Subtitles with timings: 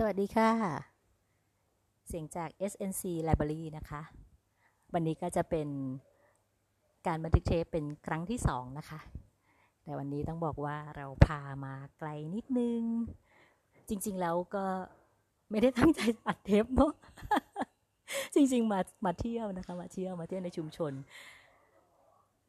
[0.00, 0.50] สวัสดีค่ะ
[2.08, 4.02] เสียงจาก SNC Library นะคะ
[4.94, 5.68] วันนี้ก็จะเป็น
[7.06, 9.00] การบันทึกเทปเป็นครั้งที่สองนะคะ
[9.82, 12.80] แต่วันนี้ต้องบอกว่าเราพามาไกลนิดนึง
[13.88, 14.66] จริงๆแล้วก็
[15.50, 16.92] ไม่ได้ตั้งใจอัดเทปเนาะ
[18.34, 20.92] จริงๆมามาเที่ยวนะคะ มาเที่ยวมาเที่ยวในชุมชน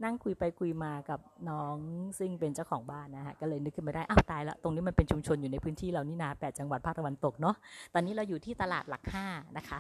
[0.04, 1.20] นั่งคุยไปคุยมากับ
[1.50, 1.75] น้อง
[2.20, 7.55] ซึ่งเป็นเจ้าของบ้านนะฮะก็เลยนึกขึ้นมาได้อ้าวตายละตรงนี้มันเป็นชุมชนอยู่ในพื้นที่เรานี่นาแปดจังหวัดภาคตะวันตกเนาะ
[7.93, 9.25] ตอนนี้เราอยู่ที่ตลาดหลักห้า
[9.57, 9.79] นะคะ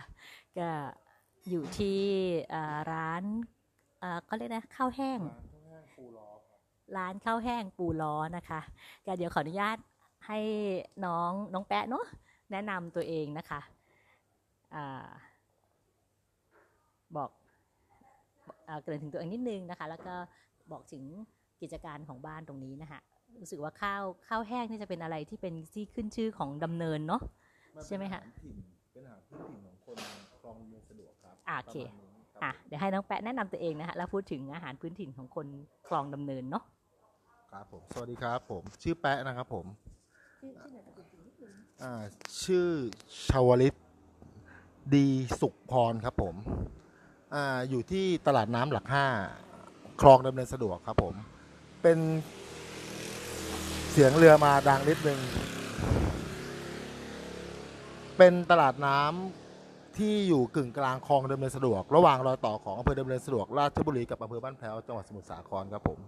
[0.57, 0.67] ก็
[1.49, 1.99] อยู่ที่
[2.49, 3.23] เอ่อร้าน
[3.99, 5.19] เอ่อก็เรียกนะข้าวแห้ง
[6.97, 8.61] ร้านข้าวแห้งปูล้อนะคะ
[9.05, 9.77] ก็เดี๋ยวขออนุญาต
[10.27, 10.39] ให้
[11.05, 12.05] น้องน้องแปะเนาะ
[12.51, 13.61] แนะนำตัวเองนะคะ
[14.75, 15.07] อา
[17.17, 17.29] บอก
[18.69, 20.15] เอ่อเกริ่นถึงตัวเองนิดนึงนะคะ แล้วก็
[20.71, 21.03] บอกถึง
[21.61, 22.99] กิจการของบ้านตรงนี้นะคะ
[23.41, 27.21] รู้สึกว่าข้าวข้าวแห้งนี่จะเป็นอะไรที่เป็นที่ขึ้นชื่อของดำเนินเนาะ
[27.85, 28.57] ใช่ไหมฮะเป็นอาหารถิ่น
[28.93, 29.97] เป็นอาหารพื้นถิ่นของคน
[30.39, 35.47] คลองเมืองสะดวกครับอ่าโอเคประมาณนี้ครับอะเดี๋ยวให้น้องแปะแนะนำตัวเองนะคะแล้วพูดถึงอาหารพื้นถิ่นของคน
[35.87, 36.63] คลองดำเนินเนาะ
[37.51, 39.65] ครับผมสวัสดีครับผม ชื่อแปะนะครับผม
[40.41, 42.03] ชื่อชื่อหน่อยคุณนิดนึงอ่า
[42.43, 42.69] ชื่อ
[43.27, 43.75] ชาวลิต
[44.95, 45.07] ดี
[45.41, 46.35] สุขพรครับผม
[47.35, 49.05] อ่าอยู่ที่ตลาดน้ำหลักห้า
[50.01, 51.13] คลองดำเนินสะดวกครับผม
[51.83, 51.97] เป็น
[53.91, 55.19] เสียงเรือมาดังนิดนึง
[58.17, 65.99] เป็นตลาดน้ำที่อยู่กึ่งกลางคลองดำเนินสะดวก ระหว่างรอยต่อของอำเภอดำเนินสะดวกราชบุรีกับอำเภอบ้านแพ้วจังหวัดสมุทรสาครครับผม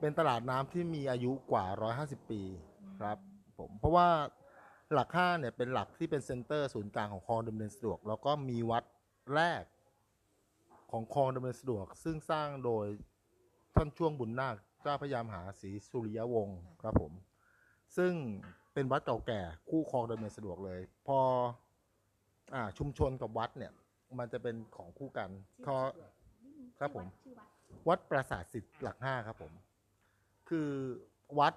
[0.00, 1.64] เป็นตลาดน้ำที่มีอายุกว่า
[1.98, 2.42] 150 ปี
[2.98, 3.18] ครับ
[3.58, 4.08] ผมเพราะว่า
[4.92, 8.84] หลักห้าเนี่ยเป็นหลักที่เป็นเซ็นเตอร์ศูนย์กลางของคลองดำเนินสะดวก แล้วก็มีวัด
[9.34, 9.62] แรก
[10.94, 12.86] ของคลองดำเนินสะดวก ซึ่งสร้างโดย
[13.74, 17.12] ท่านช่วงบุญนาคเจ้าพระยามหาศรีสุริยวงศ์ครับผม
[17.96, 18.12] ซึ่ง
[18.74, 21.18] เป็นวัดเก่าแก่คู่คลองดำเนินสะดวกเลย พอ
[22.54, 23.72] อ่าชุมชนกับวัดเนี่ย
[24.18, 25.30] มันจะเป็นของคู่กัน
[25.66, 25.76] พอ
[26.80, 27.48] ครับผมชื่อวัด
[27.88, 29.52] วัดปราสาทสิทธิ์หลักห้าครับผม
[30.48, 30.70] คือ
[31.38, 31.54] วัด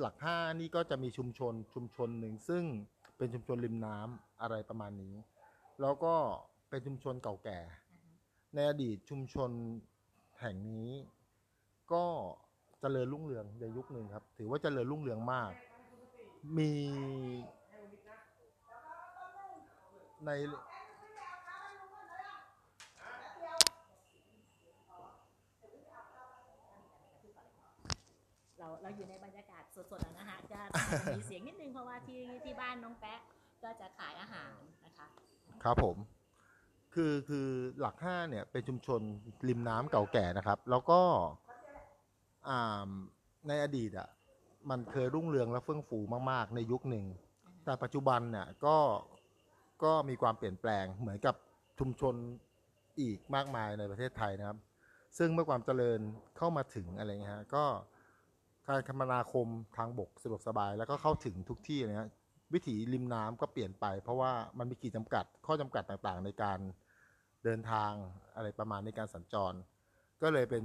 [0.00, 2.64] หลักห้านี่ก็จะมีชุมชนชุมชนหนึ่งซึ่ง
[3.16, 5.14] เป็นชุมชนริมน้ำอะไรประมาณนี้
[5.80, 6.14] แล้วก็
[6.68, 7.58] เป็นชุมชนเก่าแก่
[8.54, 9.50] ในอดีตชุมชน
[10.40, 10.90] แห่งนี้
[11.92, 12.04] ก็
[12.80, 15.52] เจริญรุ่งเรืองในยุคหนึ่งครับ ถือว่าเจริญรุ่งเรืองมาก
[16.58, 16.72] มี
[20.24, 20.30] ใน
[28.58, 30.60] เราเราอยู่ในบรรยากาศสดๆอะนะคะจะ
[31.16, 33.20] มีเสียงนิดนึงเพราะว่าที่ที่บ้านน้องแปะ
[33.62, 34.54] ก็จะขายอาหาร
[34.86, 35.06] นะคะ
[35.64, 35.96] ครับผม
[36.94, 37.48] คือคือ
[37.80, 39.00] หลักห้าเนี่ยเป็นชุมชน
[39.48, 41.00] ริมน้ำเก่าแก่นะครับ แล้วก็
[42.48, 42.90] อ่า
[43.48, 44.08] ในอดีตอะ
[44.70, 45.98] มันเคยรุ่งเรืองและเฟื่องฟู
[46.30, 47.04] มากๆ ในยุคหนึ่ง
[47.64, 48.76] แต่ปัจจุบันเนี่ยก็
[49.84, 51.34] ก็มีความเปลี่ยนแปลงเหมือนกับ
[51.78, 52.14] ชุมชน
[53.00, 54.58] อีกมากมายในประเทศไทยนะครับ
[55.18, 56.00] ซึ่งเมื่อความเจริญ
[56.36, 57.64] เข้ามาถึงอะไรเงี้ยฮะก็
[58.68, 62.08] การคมนาคมทางบกสะดวกสบาย แล้วก็เข้าถึงทุกที่นะฮะ
[62.54, 66.58] วิถีริมน้ำก็เปลี่ยนไป เพราะว่ามันมีขีดจำกัดข้อจำกัดต่างๆ ในการ
[67.44, 67.92] เดินทาง
[68.36, 69.54] อะไรประมาณในการสัญจร
[70.22, 70.62] ก็เลยเป็น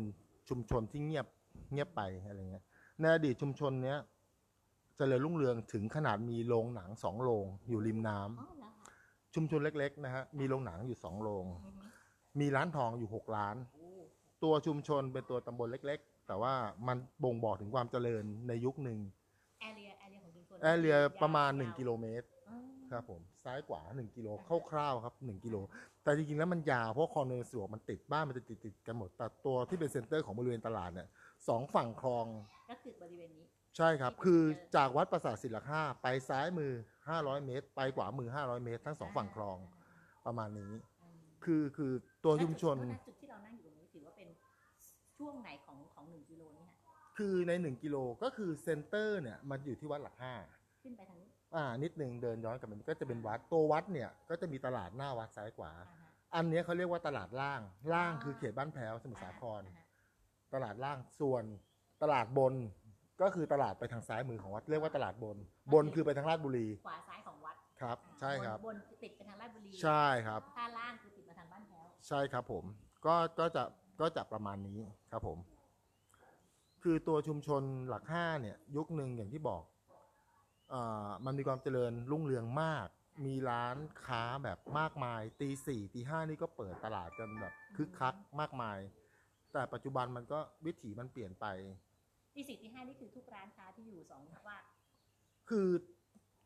[0.50, 1.28] ชุมชนที่เงียบ
[1.72, 2.66] เงียบไปอะไรเงี้ย
[3.00, 3.98] ในอดีตชุมชนเนี้ย
[4.98, 8.92] เจริญรุ่งเรืองถึงขนาดมีโรงหนังสองโรงอยู่ริมน้ำอ๋อแล้วค่ะ
[9.36, 11.84] ชุมชนเล็ก ๆ นะฮะมีโรงหนังอยู่สองโรงอือฮึ
[12.40, 13.86] มีร้านทองอยู่หกร้านโอ้
[14.44, 16.54] ตัวชุมชนเป็นตัวตำบลเล็ก ๆ แต่ว่า
[16.88, 19.00] มันบ่งบอกถึงความเจริญในยุคหนึ่ง
[19.62, 22.58] area area ของชุมชน area ประมาณ 1กิโลเมตรอ๋อ
[22.92, 24.28] ครับผม ซ้ายขวา1กิโล
[24.70, 25.56] คร่าวๆครับ1กิโล
[26.04, 31.08] แต่จริงๆแล้วมันยาวเพราะคลองดำเนินสะดวกมันติดบ้านมันจะติดๆกันหมดแต่ตัวที่เป็น center ของบริเวณตลาดเนี่ย
[31.48, 32.26] สองฝั่งคลอง
[32.70, 33.46] ก็คือบริเวณนี้
[33.78, 34.42] ใช่ครับ คือ
[34.76, 36.72] จากวัดปราสาทสิทธิ์หลักห้าไปซ้ายมือ
[37.10, 39.58] 500 เมตร ไปขวามือ 500 เมตร ทั้งสองฝั่งคลอง
[40.26, 40.72] ประมาณนี้
[41.02, 41.92] อืมคือคือ
[42.24, 44.28] ตัวชุมชนแล้วจุดที่เรานั่งอยู่ตรงนี้ถือว่าเป็น
[45.18, 46.76] ช่วงไหนของของหนึ่งกิโลนี่ค่ะ
[47.18, 50.34] คือใน 1 กิโลก็คือเซ็นเตอร์เนี่ยมันอยู่ที่วัดหลักห้า
[50.84, 57.62] ขึ้นไปทางนี้ อ่านิดนึงเดินย้อนกลับมันก็จะเป็นวัดตัววัดเนี่ยก็จะมีตลาดหน้าวัดซ้ายขวาอ่าฮะอันเนี้ยเขาเรียกว่าตลาดล่าง
[57.94, 59.86] ล่างคือเขตบ้านแพ้วสมุทรสาครอ่าฮะ
[60.54, 61.44] ตลาดล่างส่วน
[62.02, 62.54] ตลาดบน
[63.22, 65.38] ก็คือตลาดไปทางซ้ายมือของวัดเรียกว่าตลาดบน
[65.74, 72.64] บนคือไปทางลาดบุรี ขวาซ้ายของวัดครับ ใช่ครับ บนบนติดไปทางราชบุรีใช่ครับถ้าล่างคือติดมาทางบ้านแพ้วใช่ครับผม
[73.06, 73.64] ก็ก็จะ
[74.02, 74.80] ก็จะประมาณนี้
[75.12, 75.38] ครับผม
[76.84, 79.77] คือตัวชุมชนหลักห้าเนี่ยยุคหนึ่งอย่างที่บอกเอ่อ
[81.26, 82.88] มันมีความเจริญรุ่งเรืองมาก
[83.26, 88.80] มีร้านค้าแบบมากมาย ตีสี่ตีห้านี่ก็เปิดตลาดกันแบบคึกคักมากมาย
[89.54, 91.46] แต่ปัจจุบันมันก็วิถีมันเปลี่ยนไป
[92.36, 94.58] ที่สี่ที่ห้านี่คือทุกร้านค้าที่อยู่สองว่า
[95.50, 95.70] คือ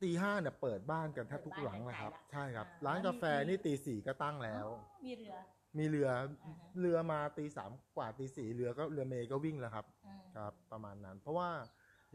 [0.02, 5.36] ตีห้าเนี่ยเปิดบ้านกันแทบทุกหลังนะครับ ใช่ครับ ร้านกาแฟนี่ตีสี่ก็ตั้งแล้วอ๋อมีเรือ
[5.78, 6.10] มีเรือ
[6.46, 11.50] อ่าฮะเรือมาตีสามกว่าตีสี่เรือก็เรือเมย์ก็วิ่งแล้วครับอืมครับ ประมาณนั้น เพราะว่า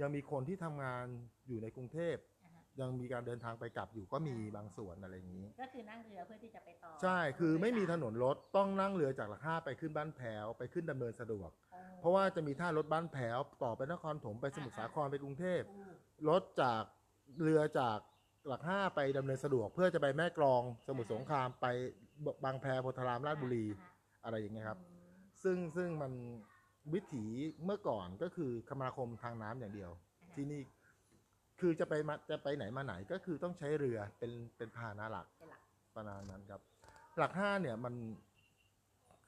[0.00, 1.04] ยังมีคนที่ทำงาน
[1.48, 15.84] อยู่ในกรุงเทพ อ่าฮะยังมีการเดินทางไปกลับอยู่ก็มีบางส่วนอะไรอย่างนี้ ก็คือนั่งเรือเพื่อที่จะไปต่อใช่คือไม่มีถนนรถต้องนั่งเรือจากหลักห้าไปขึ้นบ้านแพ้วไปขึ้นดำเนินสะดวกอ๋อเพราะว่าจะมีท่ารถบ้านแพ้วต่อไปนครถมไปสมุทรสาครไปกรุงเทพ อู้
[16.28, 16.82] รถจาก
[17.42, 17.98] เรือจาก
[18.48, 21.66] หลักห้าไปดำเนินสะดวก เพื่อจะไปแม่กลองสมุทรสงครามไป
[22.44, 23.92] บางแพโพธารามราชบุรีอ่าฮะ
[24.24, 25.12] อะไรอย่างเงี้ยครับ อืม
[25.42, 26.12] ซึ่งซึ่งมัน
[26.94, 27.24] วิถี
[27.64, 29.90] เมื่อก่อนก็คือคมนาคมทางน้ำอย่างเดียว
[30.22, 30.60] อ่าฮะที่นี่
[31.60, 35.62] คือจะไปมาจะไปไหนมาไหนก็คือต้องใช้เรือเป็นเป็นพาหนะหลักเป็นหลัก
[35.96, 36.60] ประมาณนั้นครับ
[37.18, 37.94] หลักห้าเนี่ยมัน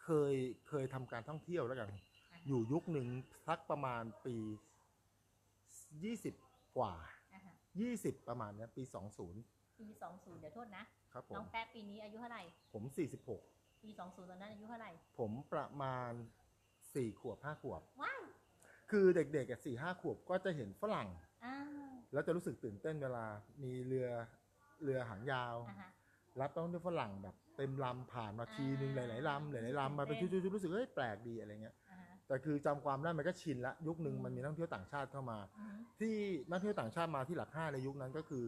[0.02, 0.34] เคย
[0.68, 1.98] เคยทำการท่องเที่ยวแล้วกันอ่า
[2.32, 3.06] ฮะอยู่ยุคหนึ่ง
[3.48, 4.36] สักประมาณปี
[6.04, 6.34] ยี่สิบ
[6.76, 6.94] กว่า
[7.34, 9.40] อ่าฮะยี่สิบประมาณเนี้ยปีสองศูนย์
[9.80, 13.40] ปีสองศูนย์เดี๋ยวโทษนะ ครับผน้อมงแป๊ะปีนี้อายุเท่าไหร่ผมสี่สิบหก
[13.84, 16.12] ปีสองศูนย์ตอนนั้นอายุเท่าไหร่ผมประมาณ
[16.94, 18.22] สี่ขวบห้าขวบ ว้าว
[18.90, 21.08] คือเด็กๆอะสี่ห้าขวบก็จะเห็นฝรั่ง
[21.46, 21.66] อ้าว
[22.12, 23.26] แล้วจะรู้สึกตื่นเต้นเวลา
[23.62, 24.08] มีเรือ
[24.82, 25.90] เรือหางยาว อ่าฮะ
[26.40, 36.14] รับต้องด้วยฝรั่งแบบเต็มลำผ่านมาทีนึงหอ่าลายๆลำหลายๆลำมาเป็นตื่ชุนเต้นดๆรู้สึกเฮ้ยแปลกดีอะไรเงี้ยอ่าฮะแต่คือจำความได้มันก็ชินละยุคหนึ่งอืมมันมีนักท่องเที่ยวต่างชาติเข้ามา อือฮึที่
[36.50, 38.46] นักท่องเที่ยวต่างชาติมาที่หลักห้าในยุคนั้นก็คือ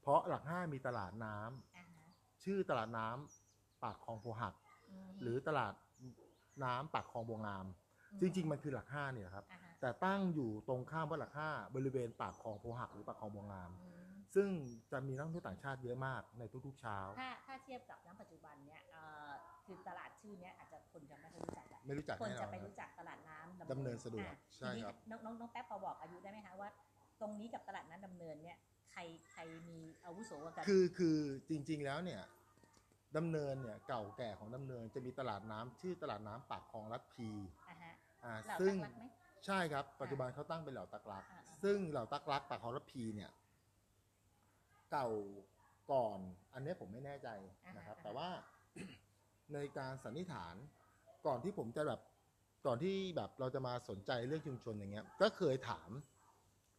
[0.00, 2.04] เพราะหลักห้ามีตลาดน้ำอ่าฮะ
[2.44, 5.74] ชื่อตลาดน้ำปากคลองโพหัก มหรือตลาด
[6.64, 7.66] น้ำปากคลองบัวงาม
[8.20, 14.48] จริง ๆ มันคือหลักห้าเนี่ยครับ อ่าฮะแต่ตั้งอยู่ตรงข้ามวัดหลักห้าบริเวณปากคลองโพหักหรือปากคลองบัวงาม อืมซึ่ง
[14.92, 19.30] จะมีนักท่องเที่ยวต่างชาติเยอะมากในทุกๆเช้า ถ้าถ้าเทียบกับน้ำปัจจุบันเนี่ยเอ่อ
[19.64, 26.68] คือตลาดชื่อเนี้ยอาจจะคนจะไม่ค่อยรู้จักอะไม่รู้จักคนแน่นอจะนไปครับ รู้จักตลาดน้ำดำเนินสะดวกอ่ใช่ทีนี้ครับ น้องน้องน้องแป๊บพอบอกอายุได้ไหมคะว่า
[27.20, 28.56] ตรงนี้กับตลาดน้ำดำเนินเนี่ย
[28.92, 29.00] ใคร
[29.30, 31.18] ใครมีอาวุโสกว่ากัน คือคือ
[31.48, 32.20] จริงๆแล้วเนี่ย
[33.16, 37.28] ดำเนินเนี่ยเก่าแก่ของดำเนินจะมีตลาดน้ำชื่อตลาดน้ำปากคลองลัดพี
[37.68, 37.94] อ่าฮะ
[38.24, 39.02] อ่าเหล่าซึ่งตักรักไหม
[39.46, 43.30] ใช่ครับ ปัจจุบันเขาตั้งเป็นเหล่าตักลักอ่าซึ่งเหล่าตักลักปากคลองลัดพีเนี่ย
[44.92, 45.08] เก่า
[45.92, 46.18] ก่อน
[46.54, 47.28] อันเนี้ยผมไม่แน่ใจ
[47.76, 48.28] นะครับ แต่ว่า
[49.54, 50.54] ในการสันนิษฐาน
[51.26, 52.00] ก่อนที่ผมจะแบบ
[52.66, 55.90] ก่อนที่แบบเราจะมาสนใจเรื่องชุมชนอย่างเงี้ย ก็เคยถาม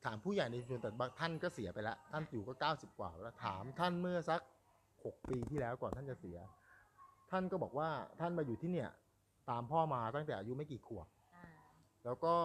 [0.05, 4.41] ถามผู้ใหญ่ในชุมชนแต่บางท่านก็เสียไปแล้ว ท่านอยู่ก็เก้าสิบกว่าแล้วถามท่านเมื่อสัก
[5.03, 6.37] หกปีที่แล้วก่อนท่านจะเสีย
[7.31, 8.89] ท่านก็บอกว่าท่านมาอยู่ที่เนี่ย
[9.49, 11.45] ตามพ่อมาตั้งแต่อายุไม่กี่ขวบอ่า
[12.05, 12.35] แล้วก็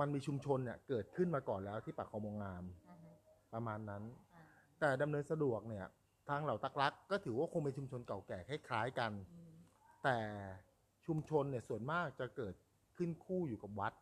[0.00, 3.14] มันมีชุมชนเนี่ยเกิดขึ้นมาก่อนแล้วที่ปากคลองมงงามอ่าฮะ
[3.52, 4.02] ประมาณนั้น
[4.34, 4.42] อ่า
[4.80, 5.86] แต่ดำเนินสะดวกเนี่ย
[6.28, 9.52] ทางเหล่าตักลักก็ถือว่าคงเป็นชุมชนเก่าแก่คล้ายๆกัน อืม
[10.04, 10.18] แต่
[11.06, 12.54] ชุมชนเนี่ยส่วนมากจะเกิด
[12.96, 13.92] ขึ้นคู่อยู่กับวัด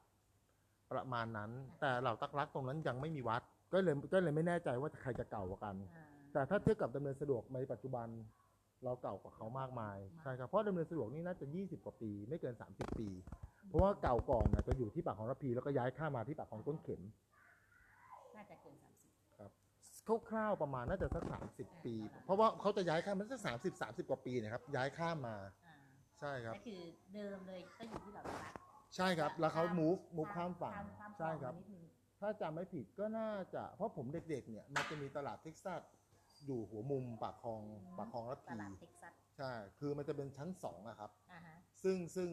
[0.93, 1.51] ประมาณนั้น
[1.81, 3.43] แต่เหล่าตักลักตรงนั้นยังไม่มีวัด
[3.73, 8.09] ก็เลยก็เลยไม่แน่ใจว่าใครจะเก่ากว่ากัน อ่า แต่ถ้าเทียบกับดำเนินสะดวกในปัจจุบัน
[8.85, 13.09] เราเก่ากว่าเขามากมายมากใช่ครับเพราะดำเนินสะดวกนี่น่าจะ 20 กว่าปี ไม่เกิน 30 ปี
[13.69, 17.03] เพราะว่าเก่าก่อนนะจะอยู่ที่ปากของระพีแล้วก็ย้ายข้ามมาที่ปากของต้นเข็ม
[18.37, 19.11] น่าจะเกินสามสิบ
[20.31, 21.25] คร่าวๆประมาณน่าจะสัก
[21.55, 21.95] 30ปี
[22.25, 25.37] เพราะว่าเขาจะย้ายข้ามมันสัก30 30กว่าปีนะครับ ย้ายข้ามมา
[25.67, 25.77] อ่า
[26.21, 26.81] ใช่ครับก็คือ
[27.15, 28.53] เดิมเลยก็อยู่ที่เหล่าตักรัก
[28.97, 31.85] ใช่ครับ แล้วเขา move move ข้ามฝั่งข้ามข้ามใช่ครับนิดนึง
[32.21, 35.81] ถ้าจำไม่ผิดก็น่าจะ เพราะผมเด็กๆเนี่ยมันจะมีตลาดเท็กซัส
[36.47, 37.63] อยู่หัวมุมปากคลอง
[37.99, 42.29] ปากคลองรัตพีลาดเท็กซัสใช่คือมันจะเป็นชั้นสองอะครับ อ่าฮะซึ่งซึ่ง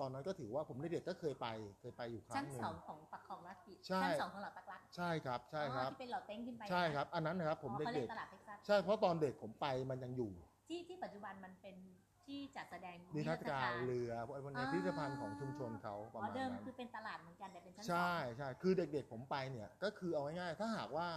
[0.00, 1.46] ตอนนั้นก็ถือว่าผมเด็กๆก็เคยไป
[1.80, 10.32] เคยไปอยู่ครั้ชั้งนหนึ่สง องของปักคลองรัฐพีใช่ ชั้นสองของเหล่าตักรักใช่ครับใช่ครับ อ๋อที่เป็นเหล่าเต้งขึ้นไปใช่นะครับ อันนั้นนะครับผมอ๋อเขาเรีเด็ยกกตลาดเท็กซัส ๆใช่เพราะตอนเด็กผมไปมันยังอยู่
[10.66, 11.76] ที่ที่ปัจจุบันมันเป็น
[12.24, 21.08] ที่จัดแสดงนิทรรศการนิทเรือพวกไอ้พวกเนี้ยอ่าพิพิธภัณฑ์ของชุมชนเขาประอ๋อมาณเดิมนั้น คือเป็นตลาดเหมือนกันแต่เป็นชั้นสองใช่ใช่คือเด็กๆผมไปเนี่ยก็คือเอาง่ายๆถ้าหากว่า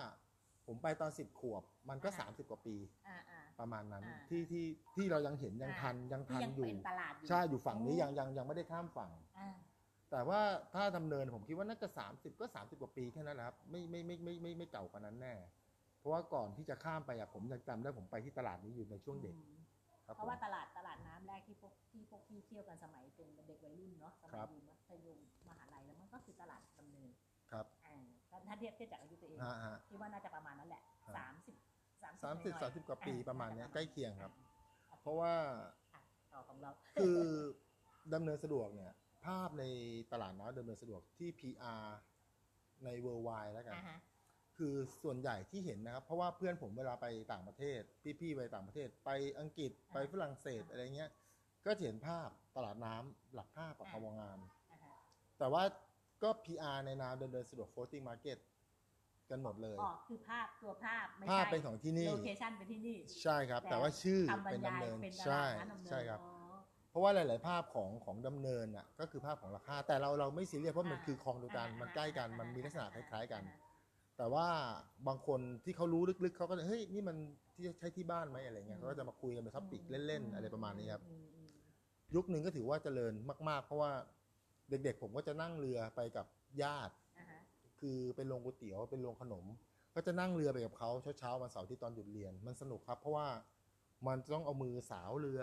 [0.68, 2.76] ผมไปตอนสิบขวบ มันก็30กว่าปี
[3.08, 9.50] อ่าอ่า ประมาณนั้น อ่า ที่ที่ที่เรายังเห็นยังอ่าทันยังที่ทันยังอยู่ เป็นตลาดอยู่ใช่อยู่ฝั่งนี้โอ้ยังยังยังไม่ได้ข้ามฝั่ง อ่า
[10.12, 10.40] แต่ว่า
[10.74, 15.34] ถ้าดำเนินผมคิดว่าน่าจะ 30 ก็ 30 กว่าปีแค่นั้นแหละครับไม่ไม่ไม่ไม่ไม่ไม่เก่ากว่านั้นแน่
[16.00, 19.56] เพราะว่าก่อนที่จะข้ามไปอะผมยังจำได้ผมไปที่ตลาดนี้อยู่ในช่วงเด็กอืม
[20.06, 25.20] ครับเพผมราะว่าตลาดตลาดน้ำแรกที่พวกที่พวกพี่เที่ยวกันสมัยเป็นเด็กวัยรุ่นเนาะสมัครัยบอยู่มัธยม
[25.50, 27.10] มหาลัยแล้วมันก็คือตลาดดำเนิน
[27.52, 27.87] ครับอ่า
[28.48, 31.56] ถ้าเทียบเทียบจากอายุตัวเองฮะฮะ ที่ว่าน่าจะประมาณนั้นแหละครับสามสิบ
[32.02, 34.32] สามสามสิบหน่อยๆสามสิบกว่าปีอ่ประมาณเนี้ยจใกล้เคียงครับ
[34.90, 35.34] อะเพราะว่า
[35.94, 36.02] อะ
[36.34, 37.20] ต่อของเราคือ
[38.14, 38.92] ดำเนินสะดวกเนี่ย
[39.26, 39.64] ภาพใน
[40.12, 41.86] ตลาดน้ำดำเนินสะดวกที่ PR
[42.86, 43.98] ใน Worldwide แล้วกัน อ่าฮะ
[44.58, 47.82] คือส่วนใหญ่ที่เห็นนะครับ เพราะว่าเพื่อนผมเวลาไปต่างประเทศ
[48.20, 51.12] พี่ๆไปต่างประเทศ ไปอังกฤษไปฝรั่งเศสอะไรเงี้ย
[51.66, 54.40] ก็จะเห็นภาพตลาดน้ำหลักห้าปากคลองงาม
[54.72, 54.94] อ่าฮะ
[55.40, 55.64] แต่ว่า
[56.24, 58.38] ก็ PR ในนามเดินเดินสะดวก floating market
[59.30, 66.32] กันหมดเลย อ๋อคือภาพตัวภาพไม่ภาพใช่เป็นของที่นี่ location เป็นที่นี่ ใช่ครับ แต่ว่าชื่อคำบรรยายเป็นรยาดำเนินเป็นใช่ร้านดำเนินใช่ครับอ๋อ
[66.90, 73.58] เพราะว่าหลาย ๆ ภาพของของดำเนินอะก็คือภาพของราคา แต่เราเราไม่ซีเรียสเพราะมันอ่าคือคลองเดียวกันอ่ามันใกล้กันอ่ามันมีลักษณะคอ่าล้าย ๆ กันอ่า
[74.18, 74.48] แต่ว่า
[75.08, 77.18] บางคนที่เขารู้ลึก ๆเขาก็จะเฮ้ยนี่มัน
[77.56, 81.52] ที่ใช้ที่บ้านไหมอะไรเงี้ยเขาก็จะมาคุยกันเป็น topicเล่น ๆ อะไรประมาณนี้ครับอืมอืม
[82.16, 83.14] ยุคหนึ่งก็ถือว่าเจริญ
[83.50, 83.92] มาก ๆ เพราะว่า
[84.70, 86.26] เด็กๆ ผมก็จะนั่งเรือไปกับ
[86.64, 87.40] ญาติ อ่าฮะ
[87.80, 89.46] คือเป็นโรงก๋วยเตี๋ยวเป็นโรงขนม
[89.96, 93.28] ก็จะนั่งเรือไปกับเขาเช้าๆวันเสาร์ที่ตอนหยุดเรียน มันสนุกครับ เพราะว่า
[94.08, 95.42] มันจะต้องเอามือสาวเรือ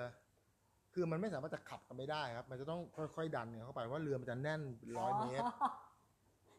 [0.95, 4.61] คือมันไม่สามารถจะขับกันไม่ได้ครับ มันจะต้องค่อยๆดันเนี่ยเข้าไปว่าเรือมันจะแน่น
[4.99, 5.47] ร้อยเมตร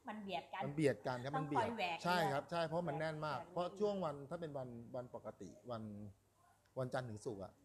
[0.08, 5.84] มันเบียดกัน มันเบียดกันครับต้มัองนเบียคดอยแหวกใช่เรือครับใช่เพราะมันแน่นมาก แหวกเรือเพราะช่วงวันถ้าเป็นวันวันปกติวัน
[6.80, 7.65] วันจันทร์ถึงศุกร์อะอ่าฮะอ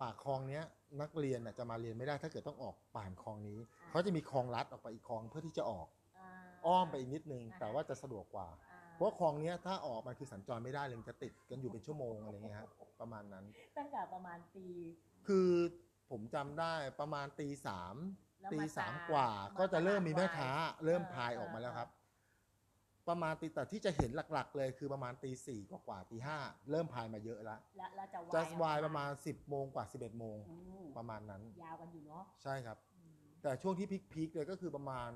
[0.00, 0.64] ปากคลองเนี้ย
[1.00, 6.28] นักเรียนน่ะจะมาเรียนไม่ได้ถ้าเกิดต้องออกผ่านคลองนี้อ่าเขาจะมีคลองลัดออกไปอีกคลองเพื่อที่จะออกา
[6.66, 12.68] อ้อมไปอีกนิดนึงอ่าแต่ว่าจะสะดวกกว่าอ่าเพราะว่าคลองเนี้ยถ้าออกมันคือสัญจรไม่ได้เลยมันจะติดกันอยู่เป็นชั่วโมงอะไรเงี้ยฮะ
[13.00, 13.44] ประมาณนั้น
[13.78, 14.66] ตั้งแต่ประมาณปี
[15.26, 15.50] คือ
[16.10, 17.96] ผมจำได้ประมาณตีสาม
[18.42, 20.50] แล้วตีมาสามตามกว่ามาก็จะเริ่มมีแม่ตลาดวายค้า
[20.84, 21.88] เริ่มเออพายเออออกมาแล้วเออครับ
[23.10, 26.38] ประมาณตีแต่ที่จะเห็นหลักๆ เลยคือประมาณตีสี่กว่าๆตีห้า
[26.70, 35.10] เริ่มพายมาเยอะแล้วแล้วแล้วจะวายจะวายออกประมาณสิบโมงกว่าสิบเอ็ดโมงอืมประมาณนั้น ยาวกันอยู่เนาะใช่ครับ อืมแต่ช่วงที่พีคๆเลยก็คือประมาณ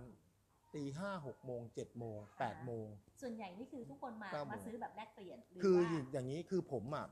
[0.74, 2.86] ตีห้าหกโมงเจ็ดโมงแปดโมง
[3.22, 7.06] ส่วนใหญ่นี่คือทุกคนมาเก้าโมง มาซื้อแบบแลกเปลี่ยนหรืคือว่าอย่างนี้คือผมอะ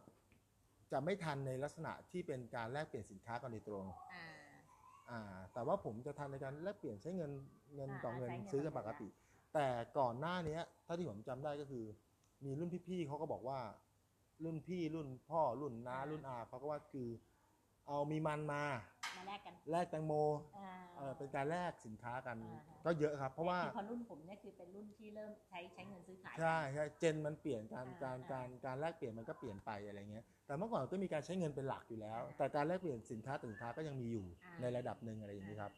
[0.93, 4.25] จะไม่ทันในลักษณะที่เป็นการแลกเปลี่ยนสินค้ากันโดยตรง อ่า
[5.11, 5.21] อ่า
[5.53, 7.33] แต่ว่าผมจะทันในการแลกเปลี่ยนใช้เงิน
[7.77, 9.09] เงินอ่าต่อเงินใช้เงินซื้อกันต่ปอเงินกติ
[9.55, 9.69] แต่
[9.99, 11.85] ก่อนหน้าเนี้ยถ้าที่ผมจำได้ก็คือ
[12.45, 13.61] มีรุ่นพี่ๆเขาก็บอกว่า
[14.45, 17.09] รุ่นพี่รุ่นพ่อรุ่นน้ารุ่นอาเขาก็ว่าคือ
[17.87, 18.63] เอามีมันมา
[19.17, 20.13] มาแลกกันแลกแตงโม
[20.59, 35.73] อ่า เออเป็นการแลกสินค้ากัน อ่าฮะก็เยอะครับ เพราะว่า คือพอรุ่นผมเนี่ยคือเป็นรุ่นที่เริ่มใช้ใช้เงินซื้อขาย ใช่ใช่เจนมันเปลี่ยนการอ่าการอ่าการการแลกเปลี่ยนมันก็เปลี่ยนไปอะไรเงี้ยแต่เมื่อก่อนก็มีการใช้เงินเป็นหลักอยู่แล้ว อ่าแต่การแลกเปลี่ยนสินค้าสินค้าก็ยังมีอยู่อ่า ในระดับหนึ่งอะไรอย่างนี้ครับ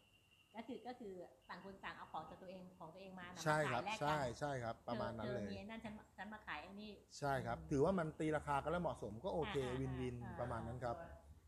[0.55, 1.13] ก็คือก็คือ
[1.49, 10.95] ต่างคนต่างเอาของจากตัวเองของตัวเองมานะใช่มาครับ ขายแลกกันใช่ใช่ครับ ประมาณนั้นธอเลยธอมีไอ้นั่นฉันฉันมาขายไอ้นี่ ใช่ครับอืมถือว่ามันตีราคากันแล้วเหมาะสมก็โอเคอ่าวินวินอ่า ประมาณนั้นครับ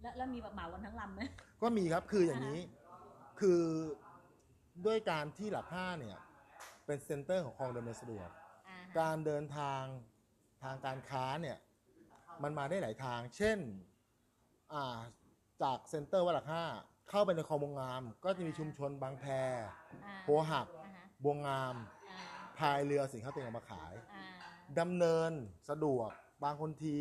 [0.02, 1.22] แล้วแล้วมีแบบเหมากันทั้งลำไหม
[1.62, 2.60] ก็มีครับคืออย่างนี้
[3.40, 3.62] คือ
[4.86, 6.18] ด้วยการที่หลักห้าเนี่ย
[6.86, 8.30] เป็นเซ็นเตอร์ของคลองดำเนินสะดวก
[8.68, 9.84] อ่าฮะการเดินทาง
[10.64, 11.58] ทางการค้าเนี่ย
[12.44, 13.60] มันมาได้หลายทาง เช่น
[14.74, 14.98] อ่า
[15.62, 16.66] จากเซ็นเตอร์วัดหลักห้า
[17.10, 19.26] เข้าไปในคลองบวงงาม ก็จะมีชุมชนบางแพ
[20.06, 21.76] อ่าหัวหักอ่าฮะบวงงาม
[22.10, 22.20] อ่า
[22.58, 24.24] พายเรือสินค้าตัวเองเอามาขายอ่า
[24.80, 25.32] ดำเนิน
[25.70, 26.10] สะดวก
[26.44, 26.98] บางคนที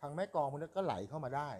[0.00, 1.50] ทางแม่กลองพวกนี้ก็ไหลเข้ามาได้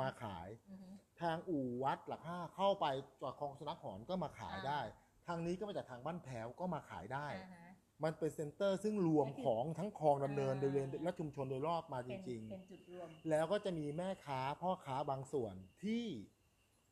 [0.00, 0.88] มาขาย อือฮึ
[1.20, 2.86] ทางอู่วัดหลักห้าเข้าไป
[3.22, 4.80] จากคลองสนักหอนก็มาขายอ่า ได้
[5.26, 7.72] ทางนี้ก็มาจากทางบ้านแพ้วก็มาขายได้ อ่าฮะ
[8.04, 16.04] มันเป็นเซ็นเตอร์ซึ่งรวมก็คือของทั้งคลองดำเนินอ่า โดยเรียนและชุมชนโดยรอบมาจเป็นริง เป็นจุดรวม ๆ แล้วก็จะมีแม่ค้าพ่อค้าบางส่วนที่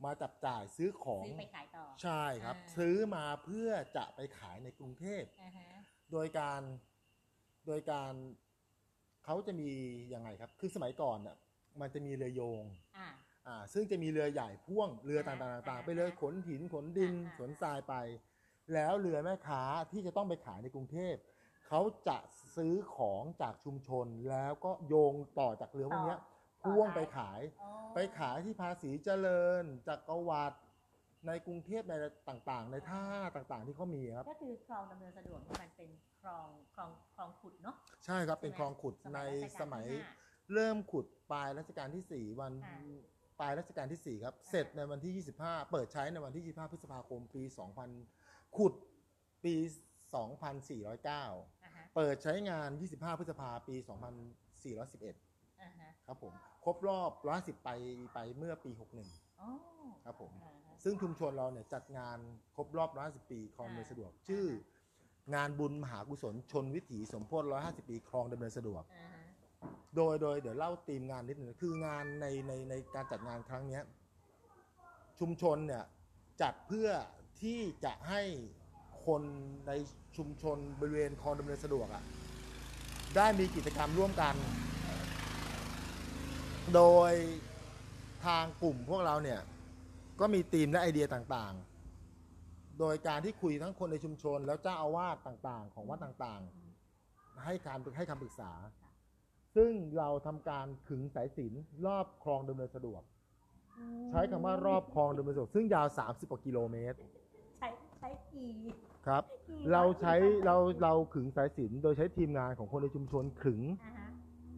[0.05, 5.69] มาจับจ่ายซื้อของซื้อไปขายต่อ ใช่ครับ อ่า ซื้อมาเพื่อจะไปขายในกรุงเทพ อ่าฮะ
[6.13, 6.63] โดยการ
[7.67, 8.13] โดยการ
[9.25, 9.71] เขาจะมี
[10.15, 11.37] ยังไงครับ คือสมัยก่อนน่ะ
[11.81, 12.65] มันจะมีเรือโยง
[12.99, 13.09] อ่า
[13.47, 17.95] อ่าซึ่งจะมีเรือใหญ่พ่วงเรือต่างๆอ่าต่างๆอ่าไปเรือขนหินขนดินอ่าขนทรายไป
[18.75, 21.15] แล้วเรือแม่ค้าที่จะต้องไปขายในกรุงเทพ
[21.69, 22.19] เขาจะ
[22.57, 26.32] ซื้อของจากชุมชนแล้วก็โยงต่อจากเรือพวกเนี้ยต่อ
[26.65, 30.57] พ่วงไปท้ายขาย อ๋อไปขายที่ภาษีเจริญจักรวรรดิ
[31.27, 31.95] ในกรุงเทพใน
[32.29, 33.05] ต่างๆ ในท่า
[33.37, 35.91] ต่างๆที่เขามีครับ ก็คือคลองดำเนินสะดวกนี่มันเป็น
[36.23, 37.77] คลองคลองคลองขุดเนาะ
[38.07, 40.15] ใช่ครับเป็นใช่ไหมคลองขุดในรัชกาลสมัยที่ห้า
[40.55, 42.79] เริ่มขุดปลายรัชกาลที่สี่วันอ่า
[43.41, 47.43] ปลายรัชกาลที่สี่ครับอ่าเสร็จในวันที่ 25 เปิดใช้ในวันที่ 25 พฤษภาคมปี
[48.01, 48.75] 2000 ขุด
[49.45, 51.07] ปี 2409
[51.65, 56.33] อ่าฮะเปิดใช้งาน 25 พฤษภาปี 2411 อ่าฮะครับผม
[56.65, 57.71] ครบรอบ110ไป
[58.15, 59.51] ไปเมื่อปี61อ๋อ
[60.05, 62.19] ครับผม อ่าฮะ ซึ่งชุมชนเราเนี่ยจัดงาน
[62.57, 64.45] ครบรอบ150ปีคลองดำเนินสะดวก ชื่อ
[65.35, 69.23] งานบุญมหากุศลชนวิถีสมโพธิ150ปีคลองดำเนินสะดวก อ่าฮะ
[69.97, 73.83] โดยโดยเดี๋ยวเล่าธีมงานนิดหนึ่งคืองานในในในการจัดงานครั้งเนี้ย
[75.21, 75.85] ชุมชนเนี่ย
[76.43, 76.89] จัดเพื่อ
[77.43, 78.23] ที่จะให้
[79.07, 79.23] คน
[79.67, 79.73] ใน
[80.17, 82.03] ชุมชนบริเวณคลองดำเนินสะดวกอะ่ะ
[83.17, 84.35] ได้มีกิจกรรมร่วมกัน
[86.75, 87.13] โดย
[88.27, 89.41] ทางกลุ่มพวกเราเนี่ย
[90.21, 96.71] ก็มีธีมและไอเดียต่างๆ โดยการที่คุยทั้งคนในชุมชน แล้วเจ้าอาวาสต่างๆ ของวัดต่างๆอืม
[97.45, 98.53] ให้การให้คำปรึกษา
[99.57, 103.03] ซึ่งเราทำการขึงสายสิญจนรอบคลองดำเนินสะดวก
[104.11, 106.99] ใช้คำว่ารอบคลองดำเนินสะดวกซึ่งยาว 30กว่ากิโลเมตร
[107.59, 108.51] ใช้ใช้กี่
[109.07, 109.25] ครับ
[109.73, 110.15] เราใช้
[110.47, 114.09] เราเราขึงสายสิญจนโดยใช้ทีมงานของคนในชุมชนขึงอ่าฮะ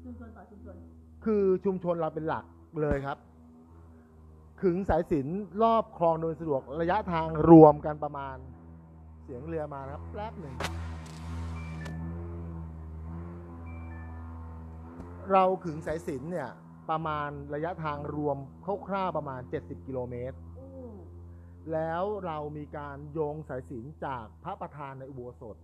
[0.05, 0.77] ชุมชนต่อชุมชน
[1.25, 2.45] คือชุมชนเราเป็นหลัก
[2.83, 3.19] เลยครับ
[4.61, 8.37] ขึงสายสิญจนรอบคลองโดยสะดวกระยะทางรวมกันประมาณ
[9.23, 10.55] เสียงเรือมานะครับแป๊บหนึ่ง
[15.33, 16.51] เราขึงสายสิญจนเนี่ย
[16.91, 18.37] ประมาณระยะทางรวม
[18.89, 20.71] คร่าวๆประมาณ 70 กิโลเมตรอู้
[21.73, 25.57] แล้วเรามีการโยงสายสิญจนจากพระประธานในอุโบสถ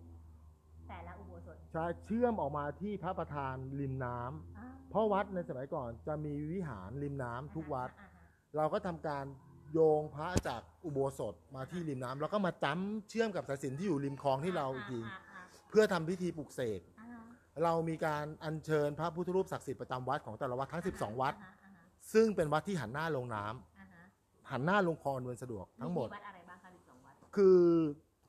[0.88, 8.22] แต่ละอุโบสถใช้เชื่อมออกมาที่พระประธานริมน้ำอ่า เพราะวัดในสมัยก่อนจะมีวิหารริมน้ำทุกวัด อ่าฮะ
[8.56, 9.24] เราก็ทำการ
[9.72, 17.22] โยงพระจากอุโบสถมาที่ริมน้ำแล้วก็มาจ้ำเชื่อมกับสายสิญจนที่อยู่ริมคลองที่เราอีกทีอ่าอ่าเพื่อทำพิธีปลุกเสกอ่าฮะ
[17.64, 24.04] เรามีการอัญเชิญพระพุทธรูปศักดิ์สิทธิ์ประจำวัดของแต่ละวัดทั้ง 12 วัดอ่าฮะอ่าฮะซึ่งเป็นวัดที่หันหน้าลงน้ำอ่าฮะ
[24.50, 27.60] หันหน้าลงคลองอำนวยสะดวกทั้งหมด วัดอะไรบ้างคะสิบสองวัดคือ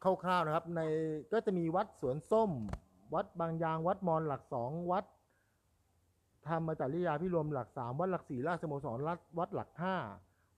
[0.03, 0.81] คร่าวๆนะครับใน
[1.33, 2.51] ก็จะมีวัดสวนส้ม
[3.13, 5.05] วัดบางยางวัดมอนหลักสองวัด
[6.47, 9.95] ธรรมจริยาพิรวมหลักสามวัดหลักสี่ราชสโมสรวัดวัดหลักห้า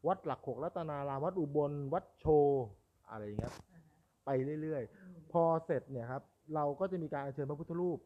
[0.07, 2.63] วัดหลักหกรัตนารามวัดอุบล วัดโชว์
[3.09, 3.81] อะไรอย่างเงี้ยอ่าฮะ
[4.25, 4.29] ไป
[4.61, 6.23] เรื่อยอืมๆพอเสร็จเนี่ยครับ
[6.55, 7.99] เราก็จะมีการอัญเชิญพระพุทธรูป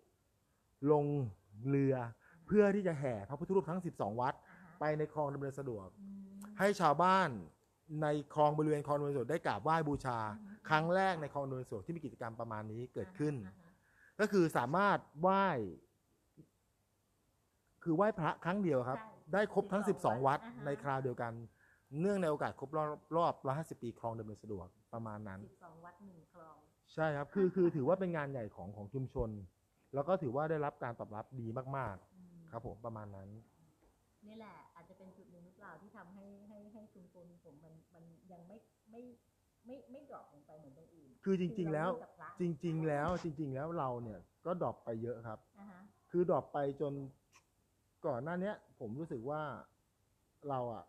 [0.92, 1.06] ลง
[1.70, 1.96] เรือ
[2.48, 6.16] เพื่อที่จะแห่พระพุทธรูปทั้ง 12 วัดอ่าฮะไปในคลองดำเนินสะดวกอืม
[6.60, 7.30] ให้ชาวบ้าน
[8.02, 13.68] ในคลองบริเวณคลองดำเนินสะดวกได้กราบไหว้บูชาอืมครั้งแรกในคลองดำเนินสะดวกที่มีกิจกรรมประมาณนี้เกิดขึ้นอ่าฮะ
[14.20, 15.48] ก็คือสามารถไหว้
[17.84, 21.34] คือไหว้พระครั้งเดียวครับ ใช่ได้ครบทั้ง 12 วัดอ่าฮะ ในคราวเดียวกัน
[22.00, 23.34] เนื่องในโอกาสครบรอบรอบ
[23.80, 26.58] 150ปีคลองดำเนินสะดวกประมาณนั้น สิบสองวัดหนึ่งคลอง
[26.94, 29.30] ใช่ครับ คือคือถือว่าเป็นงานใหญ่ของของชุมชน
[29.94, 33.30] แล้วก็ถือว่าได้รับการตอบรับดีมากอืมๆ ครับผมประมาณนั้น
[34.28, 38.58] นี่แหละ อาจจะเป็นจุดหนึ่งหรือเปล่าที่ทำให้ให้ให้ชุมชนผมมันมันยังไม่
[38.92, 39.02] ไม่
[39.66, 45.82] ไม่ไม่ drop ลงไปเหมือนตรงอื่นคือจริง ๆ แล้วคือเราเริ่มจากพระจริง ๆ แล้วจริง ๆ แล้วเราเนี่ยก็ drop ไปเยอะครับอ่าฮะ
[46.12, 46.94] คือ drop ไปจน
[48.08, 49.42] ก่อนหน้าเนี้ย ผมรู้สึกว่า
[50.50, 50.84] เราอะ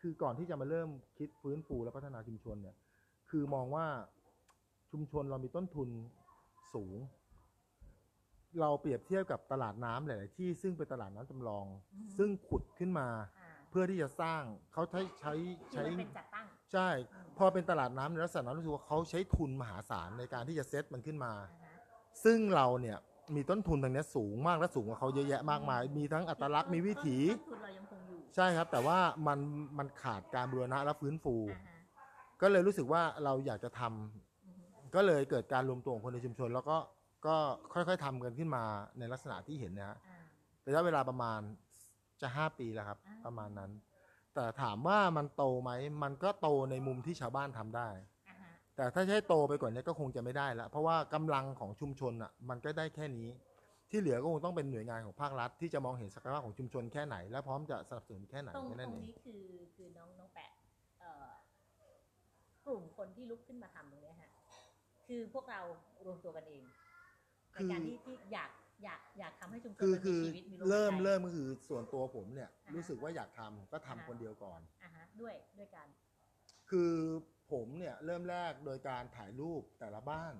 [0.00, 0.88] คือก่อนที่จะมาเริ่ม
[1.18, 2.76] คิดฟื้นฟูและพัฒนาชุมชนเนี่ย
[3.30, 3.86] คือมองว่า
[4.90, 5.88] ชุมชนเรามีต้นทุน
[6.74, 6.96] สูง
[8.60, 11.66] เราเปรียบเทียบกับตลาดน้ำหลาย ๆ ที่ซึ่งเป็นตลาดน้ำจำลอง
[12.18, 13.08] ซึ่งขุดขึ้นมา
[13.40, 14.42] อ่าเพื่อที่จะสร้าง
[14.72, 15.32] เขาใช้ใช้
[15.72, 16.88] คือใช้มันเป็นจัดตั้ง ใช่
[17.38, 21.74] พอเป็นตลาดน้ำในลักษณะนั้นรู้สึกว่าเขาใช้ทุนมหาศาลในการที่จะเซตมันขึ้นมา อ่าฮะ
[22.24, 22.98] ซึ่งเราเนี่ย
[23.34, 29.38] มีต้นทุนตรงเนี้ยสูงมากและสูงกว่าเขาเยอะแยะมากมาย มีทั้งอัตลักษณ์มีวิถี ต้นทุนเรายังคงอยู่ใช่ครับ แต่ว่ามัน
[29.78, 31.76] มันขาดการบูรณะและฟื้นฟู อ่าฮะ
[32.42, 34.20] ก็เลยรู้สึกว่าเราอยากจะทำอือฮึ
[34.94, 36.76] ก็เลยเกิดการรวมตัวของคนในชุมชน แล้วก็
[37.26, 37.36] ก็
[37.72, 38.64] ค่อยๆทำกันขึ้นมา
[38.98, 40.18] ในลักษณะที่เห็นนะฮะ อ่า
[40.66, 41.40] ระยะเวลาประมาณ
[42.20, 43.70] จะห้าปีแล้วครับ อ่า ประมาณนั้น
[44.34, 45.70] แต่ถามว่ามันโตไหม
[46.02, 48.15] มันก็โตในมุมที่ชาวบ้านทำได้อ่าฮะ
[48.76, 53.28] แต่ถ้าใช้โตไปกว่านี้ก็คงจะไม่ได้แล้วเพราะว่ากำลังของชุมชนอะมันก็ได้แค่นี้
[53.90, 59.42] ที่เหลือก็คงต้องเป็นหน่วยงานของภาครัฐ ที่จะมองเห็นศักยภาพของชุมชนแค่ไหน และพร้อมจะสนับสนุนแค่ไหนตรงแค่ตนั้นรงเองนี้คือ
[59.74, 60.50] คือน้องน้องแปะ
[61.00, 61.26] เอ่อ
[62.66, 64.30] กลุ่มคนที่ลุกขึ้นมาทำตรงเนี้ยฮะ
[65.06, 65.60] คือพวกเรา
[66.06, 66.64] รวมตัวกันเอง
[67.54, 68.50] ในการที่ที่อยาก
[68.84, 75.86] อยากอยากทำให้ชุมชนคือมันคืมีอชีวิตมีลมเริ่มหายใจเริ่มก็คือส่วนตัวผมเนี่ยอ่าฮะรู้สึกว่าอยากทำก็ทำอ่าฮะคนเดียวก่อนอ่าฮะด้วยด้วยกัน
[76.70, 76.92] คือ
[77.52, 80.34] ผมเนี่ยเริ่มแรกโดยการถ่ายรูปแต่ละบ้าน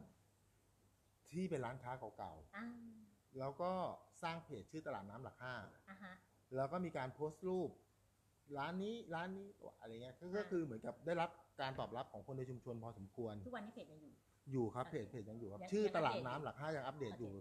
[1.31, 3.73] ที่เป็นร้านค้าเก่าอ่าๆ แล้วก็
[4.23, 5.55] สร้างเพจชื่อตลาดน้ำหลักห้า
[5.91, 6.13] อ่าฮะ
[6.57, 7.71] แล้วก็มีการโพสต์รูป
[8.59, 9.49] ร้านนี้ร้านนี้
[9.81, 14.13] อะไรเงี้ยก็ก็อ่าคือเหมือนกับได้รับการตอบรับของคนในชุมชนพอสมควร ทุกวันนี้เพจยังอยู่
[14.53, 17.35] อยู่ครับอ่าเพจเพจยังอยู่ครับ ยังชื่อยังตลาดอัปเดตน้ำหลักห้ายังอัปเดตโอเคอยู่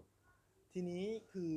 [0.72, 1.54] ทีนี้คือ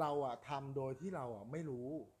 [0.00, 2.17] เราอะทำโดยที่เราอะไม่รู้อ่าฮะ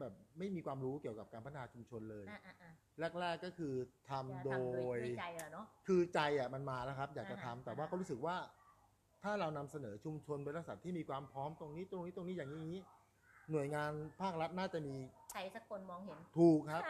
[0.00, 2.72] แบบไม่มีความรู้เกี่ยวกับการพัฒนาชุมชนเลย อ่าอ่าอ่า
[3.20, 3.74] แรก ๆก็คือ
[4.10, 8.36] ทำจะโดทำย ด้วยใจอะเนาะ คือใจอะมันมาแล้วครับ อยากจะอ่าทำฮะแต่ว่าอ่าฮะ ก็รู้สึกว่า
[9.22, 12.82] ถ้าเรานำเสนอชุมชนเป็นลักษณะที่มีความพร้อมตรงนี้ตรงนี้ตรงนี้อย่างนี้อย่างนี้
[13.50, 14.94] หน่วยงานภาครัฐน่าจะมี
[15.32, 16.82] ใครสักคนมองเห็นถูกครับ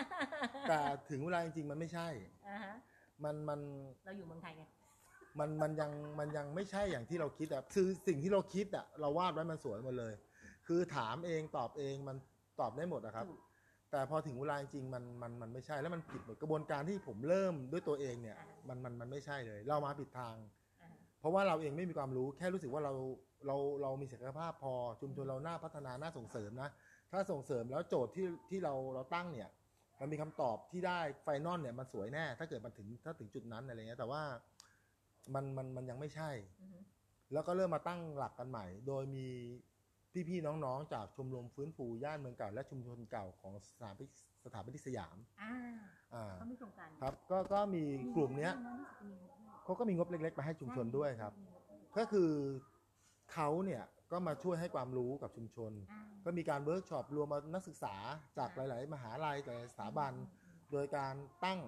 [0.68, 2.08] แต่ถึงเวลาจริงๆ มันไม่ใช่
[2.48, 2.74] อ่าฮะ
[3.24, 3.60] มันมัน
[4.04, 4.64] เราอยู่เมืองไทยไง
[5.38, 10.14] มันมันยังมันยังไม่ใช่อย่างที่เราคิดอะคือสิ่งที่เราคิดอะเราวาดไว้มันสวยหมดเลย
[10.66, 12.16] คือถามเองตอบเองมัน
[12.62, 13.40] ตอบได้หมดอะครับถูก
[13.90, 20.34] แต่พอถึงเวลาจริงๆมันมันมันไม่ใช่แล้วมันผิดหมดกระบวนการที่ผมเริ่มด้วยตัวเองเนี่ยอ่าฮะมันมันมันไม่ใช่เลย เรามาผิดทาง
[20.82, 22.92] อ่าฮะเพราะว่าเราเองไม่มีความรู้แค่รู้สึกว่าเรา
[23.46, 26.68] เราเรามีศักยภาพพอชุมชนเราน่าพัฒนาน่าส่งเสริมนะ
[27.12, 29.48] ถ้าส่งเสริมแล้วโจทย์ที่ที่เราเราตั้งเนี่ย
[30.00, 34.22] มันมีคำตอบที่ได้ไฟนอลเนี่ยมันสวยแน่ ถ้าเกิดมันถึงถ้าถึงจุดนั้นอะไรเงี้ยแต่ว่า
[35.34, 36.78] มันมันมันยังไม่ใช่อือฮึ
[37.32, 39.28] แล้วก็เริ่มมาตั้งหลักกันใหม่ โดยมี
[40.28, 44.06] พี่ๆน้องๆ จากชมรมฟื้นฟูย่านเมืองเก่า และชุมชนเก่าของสถาบัน
[44.44, 45.54] สถาบันที่สยามอ่า
[46.14, 47.82] อ่าเขามีโครงการครับก็ก็มี
[48.16, 49.16] กลุ่มเนี้ยรู้สึกจะมี
[49.64, 51.32] เขาก็มีงบเล็กๆไปให้ชุมชนด้วยครับ
[51.98, 52.30] ก็คือ
[53.32, 57.94] เขาเนี่ยก็มาช่วยให้ความรู้กับชุมชนอ่าก็มีการเวิร์กช็อปรวมมานักศึกษา
[58.38, 60.12] จากหลาย ๆ มหาลัยหลายๆสถาบัน
[60.72, 61.60] โดยการตั้ง